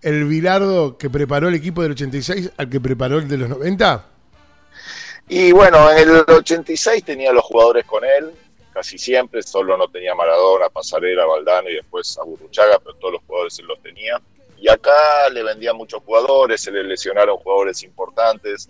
el 0.02 0.26
Bilardo 0.26 0.98
que 0.98 1.10
preparó 1.10 1.48
el 1.50 1.56
equipo 1.56 1.82
del 1.82 1.92
86 1.92 2.52
al 2.58 2.70
que 2.70 2.80
preparó 2.80 3.18
el 3.20 3.28
de 3.28 3.38
los 3.38 3.50
90? 3.50 4.06
Y 5.30 5.52
bueno, 5.52 5.92
en 5.92 6.10
el 6.10 6.26
86 6.28 7.04
tenía 7.04 7.32
los 7.32 7.44
jugadores 7.44 7.86
con 7.86 8.04
él, 8.04 8.32
casi 8.74 8.98
siempre, 8.98 9.44
solo 9.44 9.78
no 9.78 9.88
tenía 9.88 10.16
Maradona, 10.16 10.70
Pasarela, 10.70 11.26
Valdano 11.26 11.70
y 11.70 11.76
después 11.76 12.18
a 12.18 12.24
Burruchaga, 12.24 12.80
pero 12.80 12.96
todos 12.96 13.14
los 13.14 13.22
jugadores 13.28 13.60
él 13.60 13.66
los 13.68 13.80
tenía. 13.82 14.20
Y 14.58 14.68
acá 14.70 15.30
le 15.32 15.44
vendían 15.44 15.78
muchos 15.78 16.02
jugadores, 16.04 16.62
se 16.62 16.72
le 16.72 16.84
lesionaron 16.84 17.38
jugadores 17.38 17.84
importantes, 17.84 18.70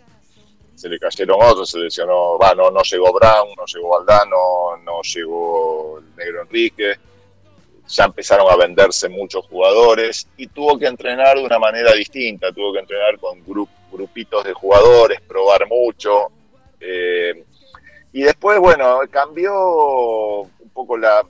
se 0.76 0.89
le 0.89 1.00
cayeron 1.00 1.38
otros, 1.41 1.69
se 1.69 1.80
lesionó, 1.80 2.38
va, 2.38 2.54
no, 2.54 2.69
llegó 2.84 3.13
Brown, 3.13 3.50
no 3.58 3.65
llegó 3.65 3.89
Valdano, 3.98 4.78
no 4.84 5.02
llegó 5.02 6.00
el 6.00 6.15
Negro 6.15 6.41
Enrique, 6.41 6.95
ya 7.88 8.04
empezaron 8.06 8.52
a 8.52 8.56
venderse 8.58 9.10
muchos 9.10 9.48
jugadores 9.48 10.28
y 10.38 10.48
tuvo 10.48 10.78
que 10.78 10.86
entrenar 10.88 11.38
de 11.38 11.43
una 11.45 11.58
manera 11.58 11.93
distinta, 11.93 12.52
tuvo 12.52 12.74
que 12.74 12.80
entrenar 12.80 13.17
con 13.17 13.43
gru- 13.45 13.67
grupitos 13.91 14.43
de 14.43 14.54
jugadores, 14.54 15.22
probar 15.22 15.65
mucho. 15.67 16.28
Eh, 16.80 17.44
y 18.12 18.24
después, 18.24 18.60
bueno, 18.60 19.02
cambió 19.12 20.42
un 20.42 20.70
poco 20.74 20.98
la... 20.98 21.24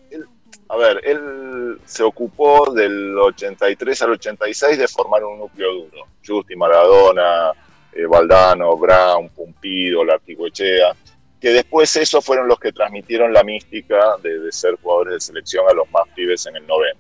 a 0.70 0.78
ver, 0.78 1.02
él 1.04 1.80
se 1.86 2.04
ocupó 2.04 2.72
del 2.74 3.18
83 3.18 4.02
al 4.04 4.12
86 4.12 4.78
de 4.78 4.88
formar 4.88 5.24
un 5.24 5.40
núcleo 5.40 5.74
duro. 5.74 6.08
Justi, 6.26 6.56
Maradona, 6.56 7.52
eh, 7.92 8.06
Brown, 8.06 9.30
Pumpido, 9.30 10.04
Larticoechea, 10.04 10.96
que 11.42 11.50
después 11.50 11.96
esos 11.96 12.24
fueron 12.24 12.48
los 12.48 12.60
que 12.60 12.72
transmitieron 12.72 13.34
la 13.34 13.44
mística 13.44 14.18
de, 14.22 14.40
de 14.40 14.52
ser 14.52 14.76
jugadores 14.82 15.16
de 15.16 15.20
selección 15.20 15.66
a 15.70 15.74
los 15.74 15.90
más 15.92 16.04
pibes 16.16 16.46
en 16.46 16.56
el 16.56 16.68
90. 16.68 17.00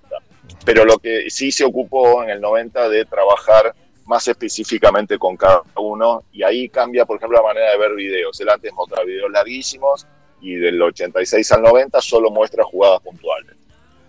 Pero 0.65 0.83
lo 0.83 0.97
que 0.97 1.29
sí 1.29 1.51
se 1.51 1.63
ocupó 1.63 2.23
en 2.23 2.31
el 2.31 2.41
90 2.41 2.89
de 2.89 3.05
trabajar 3.05 3.73
más 4.09 4.27
específicamente 4.27 5.17
con 5.19 5.37
cada 5.37 5.61
uno 5.77 6.23
y 6.33 6.41
ahí 6.43 6.67
cambia, 6.67 7.05
por 7.05 7.17
ejemplo, 7.17 7.37
la 7.37 7.43
manera 7.47 7.71
de 7.71 7.77
ver 7.77 7.93
videos. 7.95 8.39
Él 8.41 8.49
antes 8.49 8.73
mostraba 8.73 9.05
videos 9.05 9.29
larguísimos 9.31 10.07
y 10.41 10.55
del 10.55 10.81
86 10.81 11.51
al 11.51 11.61
90 11.61 12.01
solo 12.01 12.31
muestra 12.31 12.63
jugadas 12.63 13.01
puntuales, 13.01 13.55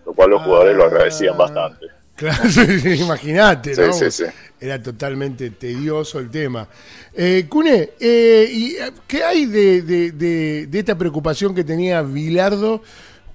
lo 0.05 0.13
cual 0.13 0.31
los 0.31 0.41
jugadores 0.41 0.75
lo 0.75 0.85
agradecían 0.85 1.35
Ah. 1.35 1.37
bastante. 1.37 1.85
Claro, 2.15 2.43
imagínate, 2.95 3.73
Sí, 3.75 3.81
¿no? 3.81 3.93
sí, 3.93 4.11
sí. 4.11 4.23
Era 4.59 4.81
totalmente 4.81 5.49
tedioso 5.51 6.19
el 6.19 6.29
tema. 6.29 6.67
Eh, 7.15 7.45
Cune, 7.49 7.91
eh, 7.99 8.47
¿y 8.51 8.75
eh, 8.75 8.91
qué 9.07 9.23
hay 9.23 9.45
de, 9.45 9.81
de- 9.81 10.11
de- 10.11 10.67
de 10.67 10.79
esta 10.79 10.95
preocupación 10.97 11.53
que 11.55 11.63
tenía 11.63 12.01
Bilardo 12.01 12.81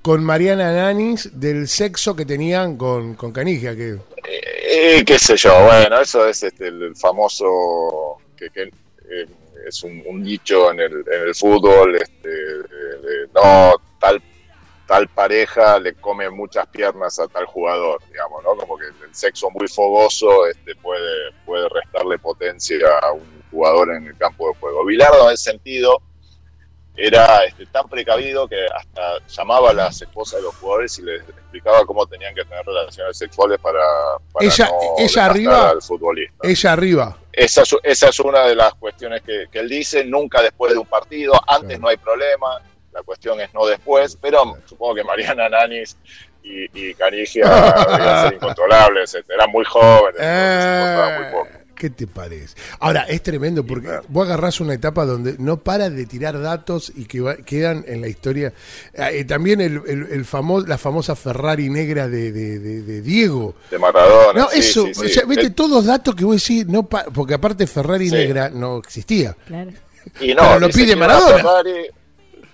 con 0.02 0.22
Mariana 0.24 0.72
Nanis 0.72 1.30
del 1.32 1.66
sexo 1.68 2.14
que 2.14 2.24
tenían 2.24 2.76
con, 2.76 3.14
con 3.14 3.32
Canigia? 3.32 3.74
Que, 3.74 3.98
Eh, 4.68 5.04
qué 5.04 5.16
sé 5.16 5.36
yo, 5.36 5.64
bueno, 5.64 6.00
eso 6.00 6.26
es 6.26 6.42
este, 6.42 6.66
el, 6.66 6.96
famoso, 6.96 8.16
que, 8.36 8.50
que, 8.50 8.62
eh, 8.62 9.26
es 9.64 9.84
un, 9.84 10.24
dicho 10.24 10.72
en 10.72 10.80
el, 10.80 10.92
en 11.06 11.28
el 11.28 11.34
fútbol, 11.36 11.94
este, 11.94 12.28
de, 12.28 13.28
no, 13.32 13.76
tal, 14.00 14.20
tal 14.88 15.06
pareja 15.06 15.78
le 15.78 15.94
come 15.94 16.28
muchas 16.30 16.66
piernas 16.66 17.16
a 17.20 17.28
tal 17.28 17.46
jugador, 17.46 18.02
digamos, 18.10 18.42
¿no? 18.42 18.56
Como 18.56 18.76
que 18.76 18.86
el 18.86 19.14
sexo 19.14 19.50
muy 19.50 19.68
fogoso 19.68 20.48
este, 20.48 20.74
puede, 20.74 21.30
puede 21.44 21.68
restarle 21.68 22.18
potencia 22.18 22.76
a 23.02 23.12
un 23.12 23.44
jugador 23.52 23.94
en 23.94 24.08
el 24.08 24.16
campo 24.16 24.48
de 24.48 24.58
juego. 24.58 24.84
Bilardo 24.84 25.28
en 25.28 25.34
ese 25.34 25.52
sentido 25.52 26.02
era 26.96 27.44
este, 27.44 27.66
tan 27.66 27.88
precavido 27.88 28.48
que 28.48 28.66
hasta 28.74 29.18
llamaba 29.28 29.70
a 29.70 29.74
las 29.74 30.00
esposas 30.00 30.40
de 30.40 30.46
los 30.46 30.54
jugadores 30.56 30.98
y 30.98 31.02
les 31.02 31.20
explicaba 31.28 31.84
cómo 31.84 32.06
tenían 32.06 32.34
que 32.34 32.44
tener 32.44 32.64
relaciones 32.64 33.18
sexuales 33.18 33.58
para, 33.60 33.80
para 34.32 34.46
Ella- 34.46 34.68
no 34.70 34.94
ella 34.98 35.26
arriba- 35.26 35.70
al 35.70 35.82
futbolista. 35.82 36.36
ella 36.42 36.72
arriba. 36.72 37.18
Esa 37.32 37.62
es, 37.62 37.76
esa 37.82 38.08
es 38.08 38.20
una 38.20 38.40
de 38.46 38.54
las 38.54 38.72
cuestiones 38.74 39.20
que, 39.22 39.46
que 39.52 39.58
él 39.58 39.68
dice, 39.68 40.04
nunca 40.04 40.40
después 40.40 40.72
de 40.72 40.78
un 40.78 40.86
partido, 40.86 41.34
antes 41.46 41.68
Claro. 41.68 41.82
no 41.82 41.88
hay 41.88 41.96
problema, 41.98 42.60
la 42.92 43.02
cuestión 43.02 43.38
es 43.42 43.52
no 43.52 43.66
después, 43.66 44.16
pero 44.20 44.56
supongo 44.64 44.94
que 44.94 45.04
Mariana 45.04 45.50
Nanis 45.50 45.98
y, 46.42 46.64
y 46.88 46.94
Canigia 46.94 47.44
ser 48.22 48.34
incontrolables, 48.40 49.14
eran 49.28 49.50
muy 49.50 49.64
jóvenes, 49.66 50.20
importaba 50.20 51.18
muy 51.18 51.32
poco. 51.32 51.65
¿Qué 51.76 51.90
te 51.90 52.06
parece? 52.06 52.56
Ahora, 52.80 53.02
es 53.02 53.22
tremendo 53.22 53.64
porque 53.64 53.88
vos 54.08 54.26
agarrás 54.26 54.60
una 54.60 54.74
etapa 54.74 55.04
donde 55.04 55.36
no 55.38 55.58
para 55.58 55.90
de 55.90 56.06
tirar 56.06 56.40
datos 56.40 56.90
y 56.96 57.04
que 57.04 57.20
va- 57.20 57.36
quedan 57.36 57.84
en 57.86 58.00
la 58.00 58.08
historia. 58.08 58.52
Eh, 58.94 59.24
también 59.24 59.60
el, 59.60 59.82
el, 59.86 60.06
el 60.10 60.24
famo- 60.24 60.66
la 60.66 60.78
famosa 60.78 61.14
Ferrari 61.14 61.68
negra 61.68 62.08
de, 62.08 62.32
de- 62.32 62.58
de- 62.58 62.82
de 62.82 63.02
Diego. 63.02 63.54
De 63.70 63.78
Maradona. 63.78 64.40
No, 64.40 64.48
sí, 64.50 64.58
eso, 64.60 64.86
sí, 64.86 64.94
sí. 64.94 65.04
o 65.04 65.08
sea, 65.08 65.24
viste, 65.24 65.50
todos 65.50 65.84
datos 65.84 66.14
que 66.14 66.24
vos 66.24 66.36
decís, 66.36 66.66
no 66.66 66.88
pa- 66.88 67.04
porque 67.12 67.34
aparte 67.34 67.66
Ferrari 67.66 68.08
Sí. 68.08 68.14
negra 68.14 68.50
no 68.50 68.78
existía. 68.78 69.36
Claro. 69.46 69.70
Y 70.20 70.34
no, 70.34 70.42
Pero 70.42 70.60
lo 70.60 70.68
pide 70.70 70.96
Maradona. 70.96 71.36
Ferrari 71.36 71.72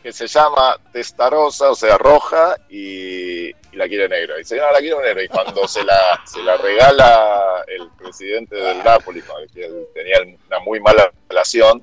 que 0.03 0.13
se 0.13 0.27
llama 0.27 0.77
Testarossa, 0.93 1.71
o 1.71 1.75
sea, 1.75 1.97
roja, 1.99 2.57
y, 2.69 3.49
y 3.51 3.77
la 3.77 3.87
quiere 3.87 4.09
negra. 4.09 4.37
Dice, 4.37 4.57
no, 4.57 4.71
la 4.73 4.79
quiero 4.81 5.01
negra. 5.01 5.23
Y 5.23 5.29
cuando 5.29 5.67
se 5.69 5.85
la, 5.85 6.21
se 6.27 6.43
la 6.43 6.57
regala 6.57 7.65
el 7.69 7.89
presidente 7.99 8.57
del 8.57 8.83
Napoli, 8.83 9.23
que 9.55 9.71
tenía 9.95 10.17
una 10.49 10.59
muy 10.61 10.81
mala 10.81 11.11
relación, 11.29 11.83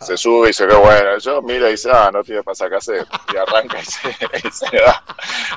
se 0.00 0.16
sube 0.16 0.46
y 0.46 0.48
dice, 0.48 0.66
qué 0.66 0.74
bueno. 0.74 1.18
Yo 1.18 1.42
mira 1.42 1.68
y 1.68 1.72
dice, 1.72 1.90
ah, 1.92 2.10
no 2.12 2.22
tiene 2.22 2.42
pasacassette. 2.42 3.06
Y 3.32 3.36
arranca 3.36 3.80
y 3.80 3.84
se, 3.84 4.08
y 4.48 4.50
se 4.50 4.80
va. 4.82 5.04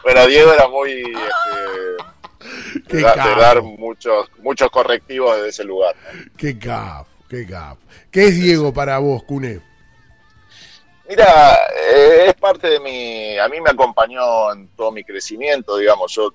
Bueno, 0.04 0.26
Diego 0.28 0.54
era 0.54 0.68
muy... 0.68 0.92
Este, 0.92 2.98
de, 2.98 3.02
da- 3.02 3.16
de 3.16 3.42
dar 3.42 3.62
muchos, 3.64 4.30
muchos 4.40 4.70
correctivos 4.70 5.36
desde 5.36 5.50
ese 5.50 5.64
lugar. 5.64 5.96
¿no? 6.14 6.32
Qué 6.38 6.60
cap, 6.60 7.08
qué 7.30 7.48
cap. 7.48 7.78
¿Qué 8.12 8.28
es 8.28 8.36
Diego 8.36 8.72
para 8.74 8.98
vos, 9.00 9.24
Cune? 9.24 9.62
Mira, 11.08 11.56
eh, 11.94 12.26
es 12.30 12.34
parte 12.36 12.68
de 12.68 12.80
mi, 12.80 13.38
a 13.38 13.48
mí 13.48 13.62
me 13.62 13.70
acompañó 13.70 14.52
en 14.54 14.68
todo 14.70 14.92
mi 14.92 15.04
crecimiento, 15.04 15.78
digamos, 15.78 16.12
yo 16.14 16.34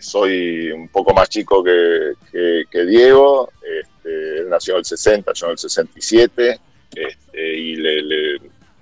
soy 0.00 0.70
un 0.70 0.88
poco 0.88 1.12
más 1.12 1.28
chico 1.28 1.62
que, 1.62 2.12
Diego, 2.86 3.50
este, 3.62 4.38
él 4.40 4.48
nació 4.48 4.74
en 4.74 4.78
el 4.78 4.84
60, 4.86 5.32
yo 5.34 5.46
en 5.46 5.52
el 5.52 5.58
67, 5.58 6.58
este, 6.94 7.54
y 7.54 7.76
le- 7.76 8.02
le- 8.02 8.40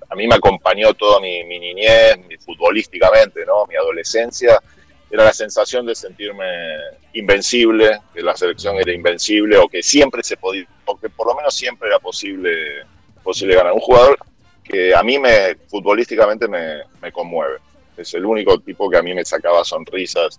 a 0.08 0.14
mí 0.14 0.28
me 0.28 0.36
acompañó 0.36 0.94
toda 0.94 1.18
mi, 1.20 1.42
mi 1.44 1.58
niñez, 1.58 2.16
mi- 2.28 2.36
futbolísticamente, 2.36 3.44
¿no? 3.44 3.66
mi 3.66 3.74
adolescencia, 3.74 4.60
era 5.10 5.24
la 5.24 5.32
sensación 5.32 5.86
de 5.86 5.94
sentirme 5.96 6.44
invencible, 7.14 8.00
que 8.14 8.22
la 8.22 8.36
selección 8.36 8.76
era 8.76 8.92
invencible, 8.92 9.56
o 9.56 9.68
que 9.68 9.82
siempre 9.82 10.22
se 10.22 10.36
podía, 10.36 10.66
o 10.84 10.96
que 10.98 11.08
por 11.08 11.26
lo 11.28 11.34
menos 11.34 11.54
siempre 11.54 11.88
era 11.88 11.98
posible, 11.98 12.84
posible 13.24 13.56
ganar. 13.56 13.72
Un 13.72 13.80
jugador 13.80 14.18
que 14.68 14.94
a 14.94 15.02
mí 15.02 15.18
me 15.18 15.56
futbolísticamente 15.68 16.48
me, 16.48 16.82
me 17.00 17.12
conmueve. 17.12 17.58
Es 17.96 18.12
el 18.14 18.24
único 18.24 18.58
tipo 18.58 18.90
que 18.90 18.98
a 18.98 19.02
mí 19.02 19.14
me 19.14 19.24
sacaba 19.24 19.64
sonrisas 19.64 20.38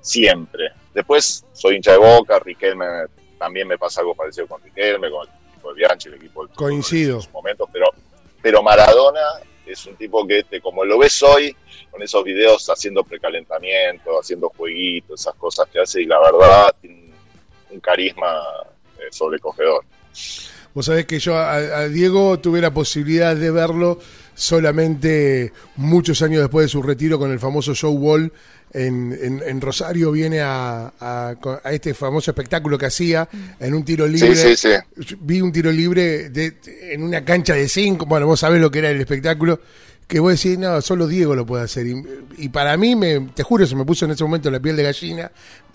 siempre. 0.00 0.70
Después 0.94 1.44
soy 1.52 1.76
hincha 1.76 1.92
de 1.92 1.98
Boca, 1.98 2.38
Riquelme 2.38 2.86
también 3.38 3.68
me 3.68 3.76
pasa 3.76 4.00
algo 4.00 4.14
parecido 4.14 4.46
con 4.46 4.62
Riquelme, 4.62 5.10
con 5.10 5.26
el 5.26 5.34
equipo 5.50 5.68
de 5.68 5.74
Bianchi, 5.74 6.08
el 6.08 6.14
equipo 6.14 6.46
del 6.46 6.56
Coincido. 6.56 7.16
en 7.16 7.22
sus 7.22 7.32
momentos, 7.32 7.68
pero, 7.72 7.86
pero 8.40 8.62
Maradona 8.62 9.20
es 9.66 9.84
un 9.86 9.96
tipo 9.96 10.26
que 10.26 10.44
te, 10.44 10.60
como 10.60 10.84
lo 10.84 10.98
ves 10.98 11.22
hoy, 11.22 11.54
con 11.90 12.02
esos 12.02 12.22
videos 12.24 12.68
haciendo 12.70 13.02
precalentamiento, 13.02 14.18
haciendo 14.18 14.48
jueguitos, 14.56 15.20
esas 15.20 15.34
cosas 15.34 15.68
que 15.68 15.80
hace, 15.80 16.02
y 16.02 16.06
la 16.06 16.20
verdad 16.20 16.74
tiene 16.80 16.96
un, 17.00 17.12
un 17.70 17.80
carisma 17.80 18.40
eh, 18.98 19.08
sobrecogedor. 19.10 19.84
Vos 20.76 20.84
sabés 20.84 21.06
que 21.06 21.18
yo 21.18 21.38
a, 21.38 21.54
a 21.54 21.88
Diego 21.88 22.38
tuve 22.38 22.60
la 22.60 22.70
posibilidad 22.70 23.34
de 23.34 23.50
verlo 23.50 23.98
solamente 24.34 25.50
muchos 25.76 26.20
años 26.20 26.42
después 26.42 26.66
de 26.66 26.68
su 26.68 26.82
retiro 26.82 27.18
con 27.18 27.30
el 27.32 27.38
famoso 27.40 27.74
show 27.74 27.92
wall 27.94 28.30
en, 28.74 29.16
en- 29.18 29.42
en 29.46 29.60
Rosario. 29.62 30.12
Viene 30.12 30.40
a, 30.42 30.92
este 31.70 31.94
famoso 31.94 32.30
espectáculo 32.30 32.76
que 32.76 32.84
hacía 32.86 33.26
en 33.58 33.72
un 33.72 33.84
tiro 33.86 34.06
libre. 34.06 34.36
Sí, 34.36 34.54
sí, 34.54 34.68
sí. 34.98 35.14
Vi 35.20 35.40
un 35.40 35.50
tiro 35.50 35.72
libre 35.72 36.28
de- 36.28 36.56
en 36.92 37.02
una 37.02 37.24
cancha 37.24 37.54
de 37.54 37.68
cinco. 37.70 38.04
Bueno, 38.04 38.26
vos 38.26 38.40
sabés 38.40 38.60
lo 38.60 38.70
que 38.70 38.80
era 38.80 38.90
el 38.90 39.00
espectáculo. 39.00 39.58
Que 40.06 40.20
vos 40.20 40.30
decís, 40.40 40.58
no, 40.58 40.80
solo 40.82 41.06
Diego 41.08 41.34
lo 41.34 41.46
puede 41.46 41.64
hacer. 41.64 41.86
Y, 41.86 42.04
y 42.36 42.48
para 42.50 42.76
mí, 42.76 42.94
me, 42.94 43.20
te 43.34 43.42
juro, 43.42 43.66
se 43.66 43.74
me 43.74 43.84
puso 43.86 44.04
en 44.04 44.10
ese 44.12 44.22
momento 44.24 44.50
la 44.50 44.60
piel 44.60 44.76
de 44.76 44.82
gallina. 44.84 45.32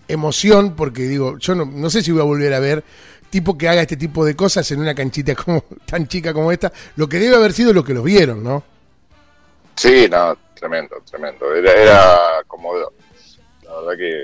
Emoción, 0.07 0.75
porque 0.75 1.03
digo, 1.03 1.37
yo 1.37 1.55
no, 1.55 1.65
no 1.65 1.89
sé 1.89 2.01
si 2.01 2.11
voy 2.11 2.21
a 2.21 2.25
volver 2.25 2.53
a 2.53 2.59
ver 2.59 2.83
tipo 3.31 3.57
que 3.57 3.67
haga 3.67 3.81
este 3.81 3.97
tipo 3.97 4.23
de 4.23 4.35
cosas 4.35 4.69
en 4.71 4.79
una 4.81 4.93
canchita 4.93 5.33
como 5.43 5.63
tan 5.87 6.07
chica 6.07 6.31
como 6.33 6.51
esta. 6.51 6.71
Lo 6.97 7.09
que 7.09 7.17
debe 7.17 7.35
haber 7.37 7.53
sido 7.53 7.73
lo 7.73 7.83
que 7.83 7.95
los 7.95 8.03
vieron, 8.03 8.43
¿no? 8.43 8.63
Sí, 9.75 10.07
no, 10.11 10.37
tremendo, 10.53 10.97
tremendo. 11.09 11.51
Era, 11.55 11.71
era 11.73 12.17
como, 12.45 12.75
la 12.75 13.75
verdad 13.81 13.97
que, 13.97 14.23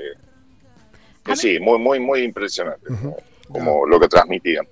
que 1.24 1.36
sí, 1.36 1.58
muy, 1.58 1.78
muy, 1.78 1.98
muy 1.98 2.22
impresionante, 2.22 2.86
como, 2.86 3.16
como 3.48 3.86
lo 3.86 3.98
que 3.98 4.06
transmitían. 4.08 4.66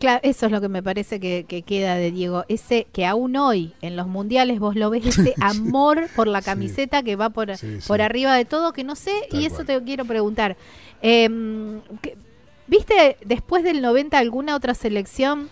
Claro, 0.00 0.18
eso 0.24 0.46
es 0.46 0.52
lo 0.52 0.60
que 0.60 0.68
me 0.68 0.82
parece 0.82 1.20
que, 1.20 1.44
que 1.46 1.62
queda 1.62 1.94
de 1.94 2.10
Diego. 2.10 2.44
Ese 2.48 2.88
que 2.92 3.06
aún 3.06 3.36
hoy 3.36 3.72
en 3.82 3.94
los 3.94 4.08
mundiales 4.08 4.58
vos 4.58 4.74
lo 4.74 4.90
ves, 4.90 5.06
ese 5.06 5.34
amor 5.40 6.08
por 6.16 6.26
la 6.26 6.42
camiseta 6.42 7.04
que 7.04 7.14
va 7.14 7.30
por, 7.30 7.56
Sí, 7.56 7.80
sí. 7.80 7.86
por 7.86 8.02
arriba 8.02 8.34
de 8.34 8.44
todo, 8.44 8.72
que 8.72 8.82
no 8.82 8.96
sé, 8.96 9.12
Tal 9.30 9.40
y 9.40 9.46
eso 9.46 9.56
cual. 9.56 9.66
te 9.66 9.82
quiero 9.84 10.04
preguntar. 10.04 10.56
¿qué- 11.02 12.16
¿Viste 12.66 13.16
después 13.24 13.64
del 13.64 13.82
90 13.82 14.18
alguna 14.18 14.56
otra 14.56 14.74
selección 14.74 15.50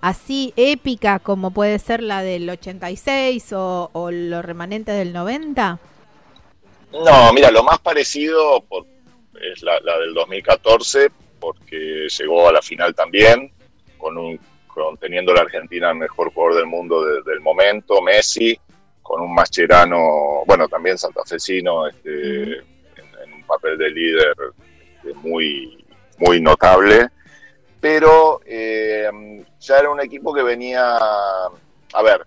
así 0.00 0.52
épica 0.56 1.18
como 1.18 1.50
puede 1.50 1.78
ser 1.78 2.02
la 2.02 2.22
del 2.22 2.48
86 2.48 3.52
o, 3.52 3.90
o 3.92 4.10
los 4.10 4.44
remanentes 4.44 4.96
del 4.96 5.12
90? 5.12 5.78
No, 6.92 7.32
mira, 7.32 7.50
lo 7.50 7.62
más 7.62 7.78
parecido 7.78 8.60
por- 8.62 8.86
es 9.54 9.62
la, 9.62 9.78
la 9.80 9.98
del 9.98 10.12
2014, 10.12 11.08
porque 11.38 12.08
llegó 12.18 12.48
a 12.48 12.52
la 12.52 12.60
final 12.60 12.94
también, 12.94 13.50
con 13.96 14.18
un, 14.18 14.38
con, 14.66 14.96
teniendo 14.98 15.32
la 15.32 15.42
Argentina 15.42 15.90
el 15.90 15.96
mejor 15.96 16.32
jugador 16.32 16.56
del 16.56 16.66
mundo 16.66 17.02
de- 17.04 17.22
del 17.22 17.40
momento, 17.40 18.02
Messi, 18.02 18.58
con 19.02 19.22
un 19.22 19.32
Mascherano, 19.34 20.42
bueno, 20.46 20.68
también 20.68 20.98
santafesino, 20.98 21.86
este, 21.86 22.58
en, 22.58 22.64
en 23.24 23.32
un 23.34 23.42
papel 23.44 23.78
de 23.78 23.90
líder 23.90 24.34
este, 24.96 25.14
muy, 25.14 25.79
muy 26.20 26.40
notable, 26.40 27.08
pero 27.80 28.40
eh, 28.44 29.08
ya 29.60 29.78
era 29.78 29.90
un 29.90 30.00
equipo 30.00 30.32
que 30.34 30.42
venía, 30.42 30.96
a 30.96 32.02
ver, 32.04 32.26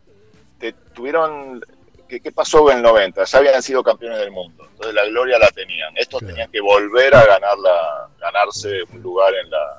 te- 0.60 0.73
tuvieron 0.93 1.62
¿qué, 2.08 2.19
qué 2.19 2.32
pasó 2.32 2.69
en 2.71 2.77
el 2.77 2.84
90? 2.84 3.23
Ya 3.23 3.38
habían 3.38 3.62
sido 3.62 3.84
campeones 3.84 4.19
del 4.19 4.32
mundo, 4.32 4.65
entonces 4.71 4.93
la 4.95 5.06
gloria 5.06 5.38
la 5.39 5.49
tenían. 5.49 5.95
Estos 5.97 6.19
Claro. 6.19 6.34
tenían 6.34 6.51
que 6.51 6.60
volver 6.62 7.13
a 7.15 7.25
ganar 7.25 7.58
la, 7.60 8.08
ganarse 8.19 8.82
un 8.91 9.01
lugar 9.01 9.34
en 9.36 9.49
la, 9.51 9.77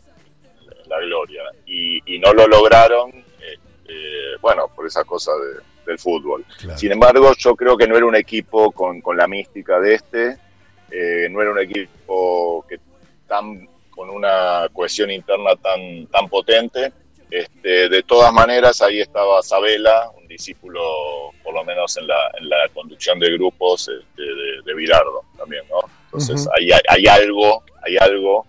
en 0.83 0.89
la 0.89 0.99
gloria 1.01 1.43
y, 1.67 2.15
y 2.15 2.19
no 2.21 2.33
lo 2.33 2.47
lograron, 2.47 3.11
eh, 3.11 3.59
eh, 3.89 4.37
bueno, 4.41 4.69
por 4.75 4.87
esa 4.87 5.05
cosa 5.05 5.33
de- 5.33 5.61
del 5.87 5.99
fútbol. 5.99 6.45
Claro. 6.61 6.79
Sin 6.79 6.93
embargo, 6.93 7.33
yo 7.37 7.55
creo 7.55 7.77
que 7.77 7.87
no 7.87 7.95
era 7.97 8.07
un 8.07 8.17
equipo 8.17 8.71
con, 8.73 9.03
con 9.03 9.17
la 9.19 9.27
mística 9.27 9.79
de 9.81 9.95
este, 9.95 10.39
no 11.31 11.43
era 11.43 11.51
un 11.51 11.59
equipo 11.59 12.65
que 12.69 12.79
tan 13.27 13.69
con 13.95 14.11
una 14.11 14.69
cohesión 14.73 15.11
interna 15.11 15.57
tan, 15.57 16.07
tan 16.07 16.29
potente. 16.29 16.93
Este, 17.31 17.89
de 17.89 18.03
todas 18.03 18.33
maneras, 18.33 18.81
ahí 18.83 19.01
estaba 19.01 19.43
Sabela, 19.43 20.11
un 20.17 20.29
discípulo, 20.29 20.81
por 21.43 21.55
lo 21.55 21.65
menos 21.65 21.97
en 21.97 22.07
la, 22.07 22.31
en 22.39 22.49
la 22.49 22.69
conducción 22.73 23.19
de 23.19 23.33
grupos 23.33 23.89
este, 23.89 24.23
de, 24.23 24.63
de 24.65 24.75
Virardo 24.75 25.25
también, 25.37 25.65
¿no? 25.69 25.81
Entonces, 26.05 26.49
hay, 26.57 26.71
hay 26.89 27.07
algo, 27.07 27.65
hay 27.83 27.97
algo 27.97 28.47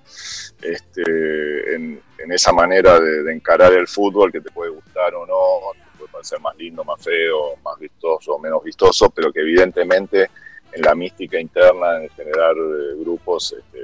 este, 0.62 1.75
en, 1.75 1.99
en 2.19 2.31
esa 2.31 2.51
manera 2.51 2.99
de, 2.99 3.23
de 3.23 3.34
encarar 3.34 3.73
el 3.73 3.88
fútbol 3.88 4.31
que 4.31 4.41
te 4.41 4.51
puede 4.51 4.69
gustar 4.69 5.15
o 5.15 5.25
no, 5.25 5.71
te 5.73 5.97
puede 5.97 6.12
parecer 6.12 6.39
más 6.41 6.55
lindo, 6.58 6.84
más 6.84 7.03
feo, 7.03 7.55
más 7.63 7.79
vistoso 7.79 8.34
o 8.34 8.39
menos 8.39 8.63
vistoso, 8.63 9.10
pero 9.10 9.34
que 9.34 9.39
evidentemente 9.39 10.29
en 10.73 10.81
la 10.81 10.93
mística 10.93 11.39
interna, 11.39 12.03
en 12.03 12.10
generar 12.10 12.53
eh, 12.55 12.99
grupos, 12.99 13.55
este, 13.58 13.79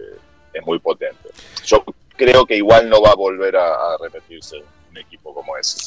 es 0.53 0.65
muy 0.65 0.79
potente. 0.79 1.29
Yo 1.65 1.83
creo 2.17 2.45
que 2.45 2.57
igual 2.57 2.89
no 2.89 3.01
va 3.01 3.11
a 3.11 3.15
volver 3.15 3.55
a, 3.55 3.67
a 3.73 3.97
repetirse 4.01 4.57
un 4.91 4.97
equipo 4.97 5.33
como 5.33 5.55
ese. 5.57 5.77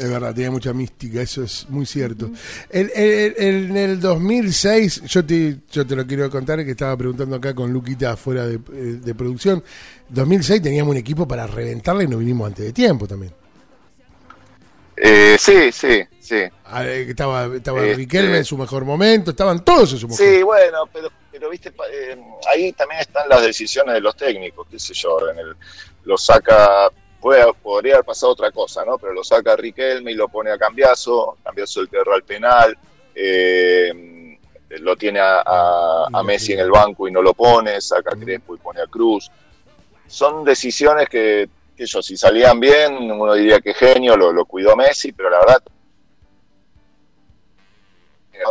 Es 0.00 0.08
verdad, 0.10 0.32
tiene 0.34 0.50
mucha 0.50 0.72
mística, 0.72 1.20
eso 1.20 1.42
es 1.42 1.66
muy 1.68 1.86
cierto. 1.86 2.30
El- 2.70 2.90
el- 2.94 3.34
el- 3.36 3.64
en 3.70 3.76
el 3.76 4.00
2006, 4.00 5.02
yo 5.06 5.24
te, 5.26 5.56
yo 5.72 5.84
te 5.86 5.96
lo 5.96 6.06
quiero 6.06 6.30
contar, 6.30 6.64
que 6.64 6.70
estaba 6.70 6.96
preguntando 6.96 7.36
acá 7.36 7.52
con 7.54 7.72
Luquita 7.72 8.16
fuera 8.16 8.46
de, 8.46 8.54
eh, 8.54 9.00
de 9.04 9.14
producción, 9.14 9.62
2006 10.08 10.62
teníamos 10.62 10.92
un 10.92 10.98
equipo 10.98 11.26
para 11.26 11.46
reventarla 11.48 12.04
y 12.04 12.06
nos 12.08 12.20
vinimos 12.20 12.46
antes 12.46 12.64
de 12.66 12.72
tiempo 12.72 13.06
también. 13.08 13.32
Eh, 14.96 15.36
sí, 15.38 15.72
sí, 15.72 16.04
sí. 16.20 16.42
Ah, 16.66 16.84
eh, 16.86 17.06
Estaba, 17.08 17.46
estaba 17.56 17.80
Este- 17.82 17.94
Riquelme 17.94 18.38
en 18.38 18.44
su 18.44 18.56
mejor 18.56 18.84
momento, 18.84 19.30
estaban 19.32 19.64
todos 19.64 19.92
en 19.92 19.98
su 19.98 20.08
mejor 20.08 20.24
Sí, 20.26 20.42
bueno, 20.42 20.86
pero, 20.92 21.10
pero 21.32 21.50
viste, 21.50 21.72
eh, 21.92 22.16
ahí 22.52 22.72
también 22.72 23.00
están 23.00 23.28
las 23.28 23.42
decisiones 23.42 23.94
de 23.94 24.00
los 24.00 24.16
técnicos, 24.16 24.66
qué 24.70 24.78
sé 24.78 24.94
yo, 24.94 25.28
en 25.30 25.38
el, 25.38 25.56
lo 26.04 26.16
saca, 26.16 26.88
puede- 27.20 27.52
podría 27.54 27.94
haber 27.94 28.04
pasado 28.06 28.32
otra 28.32 28.50
cosa, 28.52 28.84
¿no? 28.84 28.98
Pero 28.98 29.12
lo 29.12 29.24
saca 29.24 29.56
Riquelme 29.56 30.12
y 30.12 30.14
lo 30.14 30.28
pone 30.28 30.50
a 30.52 30.58
Cambiazo, 30.58 31.38
Cambiazo 31.42 31.80
el 31.80 31.88
que 31.88 31.96
el 31.98 32.22
penal, 32.22 32.76
eh, 33.14 34.38
lo 34.80 34.96
tiene 34.96 35.20
a, 35.20 35.42
a- 35.44 36.06
a 36.12 36.22
Messi 36.22 36.52
en 36.52 36.60
el 36.60 36.70
banco 36.70 37.06
y 37.08 37.12
no 37.12 37.20
lo 37.22 37.34
pone, 37.34 37.80
saca 37.80 38.12
a 38.14 38.16
Crespo 38.16 38.54
y 38.54 38.58
pone 38.58 38.80
a 38.80 38.86
Cruz. 38.86 39.30
Son 40.06 40.44
decisiones 40.44 41.08
que, 41.08 41.48
que 41.76 41.86
yo, 41.86 42.02
si 42.02 42.16
salían 42.16 42.60
bien, 42.60 43.10
uno 43.10 43.34
diría 43.34 43.60
que 43.60 43.74
genio, 43.74 44.16
lo, 44.16 44.32
lo 44.32 44.44
cuidó 44.44 44.76
Messi, 44.76 45.12
pero 45.12 45.30
la 45.30 45.38
verdad, 45.40 45.62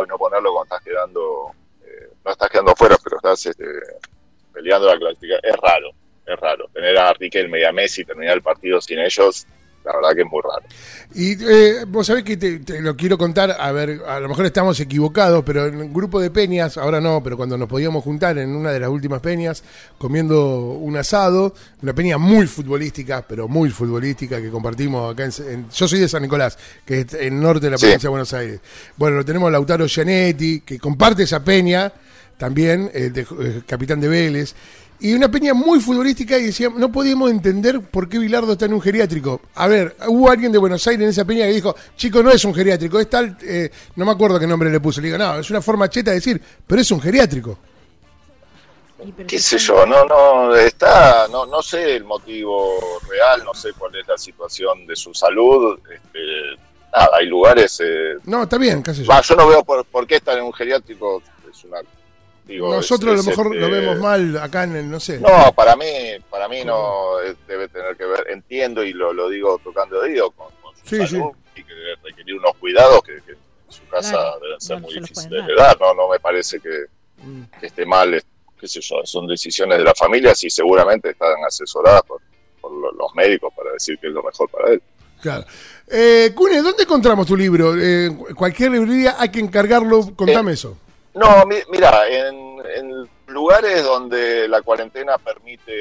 no 0.08 0.18
ponerlo 0.18 0.52
cuando 0.52 0.74
estás 0.74 0.82
quedando, 0.82 1.54
eh, 1.82 2.10
no 2.24 2.30
estás 2.30 2.50
quedando 2.50 2.74
fuera, 2.74 2.96
pero 3.02 3.16
estás 3.16 3.46
este, 3.46 3.64
peleando 4.52 4.88
la 4.88 4.98
clasificación, 4.98 5.40
es 5.42 5.56
raro, 5.56 5.90
es 6.26 6.40
raro. 6.40 6.68
Tener 6.72 6.98
a 6.98 7.12
Riquelme 7.12 7.60
y 7.60 7.64
a 7.64 7.72
Messi 7.72 8.04
terminar 8.04 8.34
el 8.34 8.42
partido 8.42 8.80
sin 8.80 8.98
ellos, 8.98 9.46
la 9.84 9.92
verdad 9.94 10.10
que 10.14 10.22
es 10.22 10.26
muy 10.30 10.40
raro. 10.42 10.64
Y 11.14 11.32
eh, 11.44 11.84
vos 11.86 12.06
sabés 12.06 12.24
que 12.24 12.36
te, 12.38 12.60
te 12.60 12.80
lo 12.80 12.96
quiero 12.96 13.18
contar, 13.18 13.54
a 13.58 13.70
ver, 13.72 14.00
a 14.08 14.18
lo 14.18 14.28
mejor 14.28 14.46
estamos 14.46 14.80
equivocados, 14.80 15.42
pero 15.44 15.66
en 15.66 15.76
un 15.76 15.92
grupo 15.92 16.20
de 16.20 16.30
peñas, 16.30 16.78
ahora 16.78 17.00
no, 17.00 17.22
pero 17.22 17.36
cuando 17.36 17.58
nos 17.58 17.68
podíamos 17.68 18.02
juntar 18.02 18.38
en 18.38 18.56
una 18.56 18.72
de 18.72 18.80
las 18.80 18.88
últimas 18.88 19.20
peñas, 19.20 19.62
comiendo 19.98 20.56
un 20.56 20.96
asado, 20.96 21.54
una 21.82 21.92
peña 21.92 22.16
muy 22.18 22.46
futbolística, 22.46 23.24
pero 23.28 23.46
muy 23.46 23.70
futbolística, 23.70 24.40
que 24.40 24.50
compartimos 24.50 25.12
acá 25.12 25.24
en, 25.24 25.32
en- 25.50 25.70
yo 25.70 25.86
soy 25.86 26.00
de 26.00 26.08
San 26.08 26.22
Nicolás, 26.22 26.58
que 26.84 27.00
es 27.00 27.12
el 27.14 27.38
norte 27.38 27.66
de 27.66 27.70
la 27.72 27.78
Sí. 27.78 27.82
provincia 27.86 28.06
de 28.06 28.10
Buenos 28.10 28.32
Aires. 28.32 28.60
Bueno, 28.96 29.16
lo 29.18 29.24
tenemos 29.24 29.48
a 29.48 29.50
Lautaro 29.50 29.86
Gianetti, 29.86 30.60
que 30.60 30.78
comparte 30.78 31.24
esa 31.24 31.44
peña, 31.44 31.92
también, 32.38 32.90
el 32.94 33.12
de- 33.12 33.20
eh, 33.22 33.62
capitán 33.66 34.00
de 34.00 34.08
Vélez. 34.08 34.54
Y 35.04 35.12
una 35.12 35.30
peña 35.30 35.52
muy 35.52 35.80
futbolística 35.80 36.38
y 36.38 36.46
decíamos, 36.46 36.78
no 36.78 36.90
podíamos 36.90 37.30
entender 37.30 37.82
por 37.82 38.08
qué 38.08 38.18
Bilardo 38.18 38.52
está 38.52 38.64
en 38.64 38.72
un 38.72 38.80
geriátrico. 38.80 39.38
A 39.54 39.68
ver, 39.68 39.94
hubo 40.08 40.30
alguien 40.30 40.50
de 40.50 40.56
Buenos 40.56 40.86
Aires 40.86 41.04
en 41.04 41.10
esa 41.10 41.26
peña 41.26 41.44
que 41.44 41.52
dijo, 41.52 41.76
chico, 41.94 42.22
no 42.22 42.30
es 42.30 42.42
un 42.46 42.54
geriátrico, 42.54 42.98
es 42.98 43.10
tal, 43.10 43.36
eh, 43.42 43.70
no 43.96 44.06
me 44.06 44.12
acuerdo 44.12 44.40
qué 44.40 44.46
nombre 44.46 44.70
le 44.70 44.80
puso. 44.80 45.02
Le 45.02 45.08
digo, 45.08 45.18
no, 45.18 45.40
es 45.40 45.50
una 45.50 45.60
forma 45.60 45.90
cheta 45.90 46.10
de 46.10 46.14
decir, 46.16 46.40
pero 46.66 46.80
es 46.80 46.90
un 46.90 47.02
geriátrico. 47.02 47.58
Qué 49.28 49.38
sé 49.38 49.58
yo, 49.58 49.84
no, 49.84 50.06
no, 50.06 50.56
está, 50.56 51.28
no, 51.30 51.44
no 51.44 51.60
sé 51.60 51.96
el 51.96 52.04
motivo 52.04 52.78
real, 53.06 53.44
no 53.44 53.52
sé 53.52 53.74
cuál 53.76 53.94
es 53.96 54.08
la 54.08 54.16
situación 54.16 54.86
de 54.86 54.96
su 54.96 55.12
salud, 55.12 55.80
este, 55.80 56.18
nada, 56.90 57.10
hay 57.12 57.26
lugares, 57.26 57.78
eh, 57.84 58.14
No, 58.24 58.44
está 58.44 58.56
bien, 58.56 58.82
sé 58.82 59.04
yo. 59.04 59.10
va, 59.10 59.20
yo 59.20 59.36
no 59.36 59.48
veo 59.48 59.62
por, 59.64 59.84
por 59.84 60.06
qué 60.06 60.16
estar 60.16 60.38
en 60.38 60.44
un 60.44 60.52
geriátrico, 60.54 61.22
es 61.52 61.62
una, 61.64 61.80
digo, 62.46 62.74
Nosotros 62.74 63.14
es- 63.14 63.20
a 63.20 63.22
lo 63.22 63.30
mejor 63.30 63.54
lo 63.56 63.66
este, 63.66 63.80
vemos 63.80 63.98
mal 63.98 64.36
acá 64.38 64.64
en 64.64 64.76
el, 64.76 64.90
no 64.90 65.00
sé. 65.00 65.18
No, 65.20 65.52
para 65.54 65.76
mí, 65.76 65.86
para 66.30 66.48
mí 66.48 66.64
no 66.64 67.20
eh, 67.20 67.34
debe 67.48 67.68
tener 67.68 67.96
que 67.96 68.04
ver, 68.04 68.26
entiendo 68.30 68.82
y 68.84 68.92
lo, 68.92 69.12
lo 69.12 69.28
digo 69.28 69.60
tocando 69.62 70.00
de 70.00 70.10
oído 70.10 70.30
con, 70.32 70.48
con 70.62 70.76
su 70.76 70.86
Sí, 70.86 71.06
salud 71.06 71.30
y 71.56 71.62
que 71.64 71.74
debe 71.74 71.96
requerir 72.02 72.34
unos 72.36 72.54
cuidados 72.56 73.02
que, 73.02 73.14
que 73.24 73.32
en 73.32 73.38
su 73.68 73.86
casa 73.88 74.10
Claro, 74.12 74.40
deben 74.40 74.60
ser 74.60 74.76
no 74.76 74.82
muy 74.82 74.94
difíciles 75.00 75.46
de 75.46 75.54
dar. 75.54 75.78
no, 75.80 75.94
no 75.94 76.08
me 76.08 76.18
parece 76.20 76.60
que, 76.60 76.86
Mm. 77.22 77.42
que 77.60 77.66
esté 77.66 77.86
mal, 77.86 78.12
es- 78.14 78.26
qué 78.60 78.68
sé 78.68 78.80
yo, 78.80 78.96
son 79.04 79.26
decisiones 79.26 79.78
de 79.78 79.84
la 79.84 79.94
familia 79.94 80.32
y 80.40 80.50
seguramente 80.50 81.10
están 81.10 81.32
asesoradas 81.46 82.02
por, 82.02 82.20
por 82.60 82.72
lo- 82.72 82.92
los 82.92 83.14
médicos 83.14 83.52
para 83.56 83.72
decir 83.72 83.98
que 83.98 84.08
es 84.08 84.12
lo 84.12 84.22
mejor 84.22 84.48
para 84.50 84.72
él. 84.72 84.82
Claro. 85.22 85.44
Eh, 85.90 86.32
Cune, 86.34 86.60
¿dónde 86.60 86.82
encontramos 86.82 87.26
tu 87.26 87.36
libro? 87.36 87.74
Eh, 87.78 88.10
cualquier 88.36 88.72
librería 88.72 89.16
hay 89.18 89.30
que 89.30 89.40
encargarlo, 89.40 90.14
contame 90.14 90.50
Eh, 90.50 90.54
eso. 90.54 90.76
No, 91.14 91.46
mi- 91.46 91.62
mira, 91.70 92.08
en, 92.08 92.58
en 92.76 93.08
lugares 93.28 93.84
donde 93.84 94.48
la 94.48 94.62
cuarentena 94.62 95.16
permite 95.18 95.76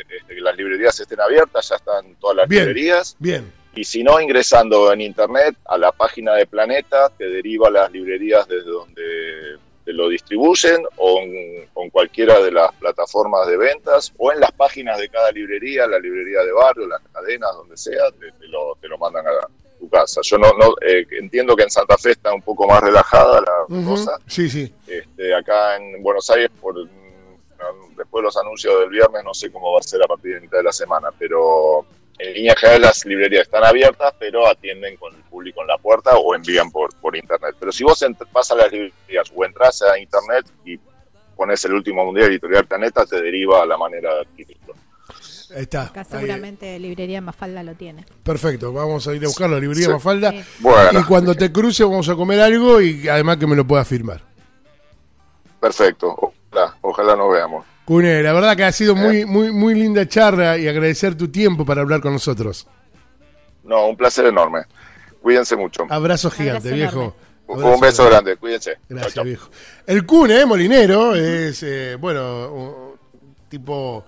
este, 0.00 0.34
que 0.34 0.40
las 0.40 0.56
librerías 0.56 0.98
estén 1.00 1.20
abiertas, 1.20 1.68
ya 1.68 1.76
están 1.76 2.14
todas 2.16 2.36
las 2.36 2.48
Bien. 2.48 2.66
librerías. 2.66 3.16
Bien, 3.18 3.52
Y 3.74 3.84
si 3.84 4.02
no, 4.02 4.20
ingresando 4.20 4.92
en 4.92 5.00
internet 5.00 5.56
a 5.66 5.76
la 5.78 5.92
página 5.92 6.34
de 6.34 6.46
Planeta, 6.46 7.08
te 7.16 7.28
deriva 7.28 7.68
a 7.68 7.70
las 7.70 7.90
librerías 7.92 8.46
desde 8.48 8.70
donde 8.70 9.58
te 9.84 9.92
lo 9.92 10.08
distribuyen 10.08 10.84
o 10.98 11.18
en, 11.20 11.68
o 11.74 11.82
en 11.84 11.90
cualquiera 11.90 12.38
de 12.40 12.52
las 12.52 12.72
plataformas 12.74 13.46
de 13.48 13.56
ventas 13.56 14.12
o 14.18 14.30
en 14.30 14.38
las 14.38 14.52
páginas 14.52 14.98
de 14.98 15.08
cada 15.08 15.32
librería, 15.32 15.86
la 15.86 15.98
librería 15.98 16.40
de 16.44 16.52
barrio, 16.52 16.86
las 16.86 17.00
cadenas, 17.12 17.50
donde 17.54 17.76
sea, 17.76 18.10
te, 18.20 18.30
te 18.32 18.46
lo, 18.48 18.76
te 18.80 18.86
lo 18.88 18.98
mandan 18.98 19.26
a 19.26 19.30
casa. 19.90 20.20
Yo 20.22 20.38
no, 20.38 20.52
no 20.52 20.74
eh, 20.80 21.06
entiendo 21.10 21.54
que 21.54 21.64
en 21.64 21.70
Santa 21.70 21.98
Fe 21.98 22.12
está 22.12 22.32
un 22.32 22.42
poco 22.42 22.66
más 22.66 22.80
relajada 22.80 23.40
la 23.40 23.84
cosa. 23.84 24.18
sí, 24.26 24.48
sí. 24.48 24.72
Este, 24.86 25.34
acá 25.34 25.76
en 25.76 26.02
Buenos 26.02 26.30
Aires, 26.30 26.50
por, 26.60 26.74
mm, 26.82 27.96
después 27.96 28.22
de 28.22 28.26
los 28.26 28.36
anuncios 28.36 28.80
del 28.80 28.90
viernes, 28.90 29.22
no 29.24 29.34
sé 29.34 29.50
cómo 29.50 29.72
va 29.72 29.80
a 29.80 29.82
ser 29.82 30.02
a 30.02 30.06
partir 30.06 30.34
de 30.34 30.40
mitad 30.40 30.58
de 30.58 30.64
la 30.64 30.72
semana, 30.72 31.08
pero 31.18 31.84
en 32.18 32.34
línea 32.34 32.54
general 32.56 32.82
las 32.82 33.04
librerías 33.04 33.42
están 33.42 33.64
abiertas, 33.64 34.14
pero 34.18 34.46
atienden 34.46 34.96
con 34.96 35.14
el 35.14 35.22
público 35.22 35.62
en 35.62 35.68
la 35.68 35.78
puerta 35.78 36.16
o 36.16 36.34
envían 36.34 36.70
por, 36.70 36.94
por 36.96 37.16
internet. 37.16 37.56
Pero 37.58 37.72
si 37.72 37.82
vos 37.84 38.04
vas 38.32 38.50
a 38.50 38.54
las 38.54 38.70
librerías 38.70 39.32
o 39.34 39.44
entras 39.44 39.82
a 39.82 39.98
internet 39.98 40.46
y 40.64 40.78
pones 41.34 41.64
el 41.64 41.72
último 41.72 42.04
mundial 42.04 42.30
editorial 42.30 42.66
Planeta, 42.66 43.06
te 43.06 43.20
deriva 43.20 43.62
a 43.62 43.66
la 43.66 43.78
manera 43.78 44.14
de 44.14 44.20
adquirirlo. 44.20 44.69
Ahí 45.54 45.62
está. 45.62 45.82
Acá 45.84 46.00
Ahí. 46.00 46.06
seguramente 46.10 46.78
librería 46.78 47.20
Mafalda 47.20 47.62
lo 47.62 47.74
tiene. 47.74 48.04
Perfecto, 48.22 48.72
vamos 48.72 49.06
a 49.08 49.14
ir 49.14 49.24
a 49.24 49.26
buscarlo, 49.28 49.58
librería 49.60 49.86
Sí. 49.86 49.92
Mafalda. 49.92 50.30
Sí. 50.32 50.42
Bueno, 50.60 51.00
Y 51.00 51.02
cuando 51.04 51.34
te 51.34 51.50
cruce 51.52 51.84
vamos 51.84 52.08
a 52.08 52.14
comer 52.14 52.40
algo 52.40 52.80
y 52.80 53.08
además 53.08 53.36
que 53.38 53.46
me 53.46 53.56
lo 53.56 53.66
puedas 53.66 53.86
firmar. 53.88 54.22
perfecto. 55.60 56.14
Ojalá, 56.50 56.76
ojalá 56.80 57.16
nos 57.16 57.32
veamos. 57.32 57.66
Cune, 57.84 58.22
la 58.22 58.32
verdad 58.32 58.56
que 58.56 58.64
ha 58.64 58.72
sido 58.72 58.94
muy, 58.94 59.24
muy, 59.24 59.50
muy 59.52 59.74
linda 59.74 60.06
charla 60.08 60.56
y 60.58 60.68
agradecer 60.68 61.16
tu 61.16 61.28
tiempo 61.28 61.64
para 61.64 61.80
hablar 61.82 62.00
con 62.00 62.12
nosotros. 62.12 62.66
No, 63.64 63.86
un 63.88 63.96
placer 63.96 64.26
enorme. 64.26 64.60
Cuídense 65.20 65.56
mucho. 65.56 65.86
Abrazo 65.90 66.30
gigante, 66.30 66.68
Abrazo 66.68 66.74
viejo. 66.76 67.16
enorme. 67.48 67.74
Un 67.74 67.80
beso 67.80 68.06
grande, 68.06 68.36
cuídense. 68.36 68.78
Gracias, 68.88 69.14
chau. 69.14 69.24
viejo. 69.24 69.50
El 69.86 70.06
Cune, 70.06 70.46
Molinero, 70.46 71.14
es, 71.16 71.62
eh, 71.64 71.96
bueno, 71.98 72.52
un 72.52 72.94
tipo 73.48 74.04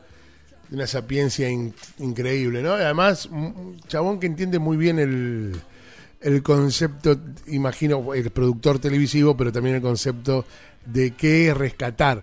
una 0.73 0.87
sapiencia 0.87 1.49
in- 1.49 1.73
increíble, 1.99 2.63
¿no? 2.63 2.73
Además, 2.73 3.27
un 3.27 3.79
chabón 3.87 4.19
que 4.19 4.27
entiende 4.27 4.59
muy 4.59 4.77
bien 4.77 4.99
el, 4.99 5.53
el 6.21 6.43
concepto, 6.43 7.19
imagino, 7.47 8.15
el 8.15 8.31
productor 8.31 8.79
televisivo, 8.79 9.37
pero 9.37 9.53
también 9.53 9.77
el 9.77 9.83
concepto 9.83 10.45
de 10.85 11.13
qué 11.13 11.55
rescatar 11.55 12.21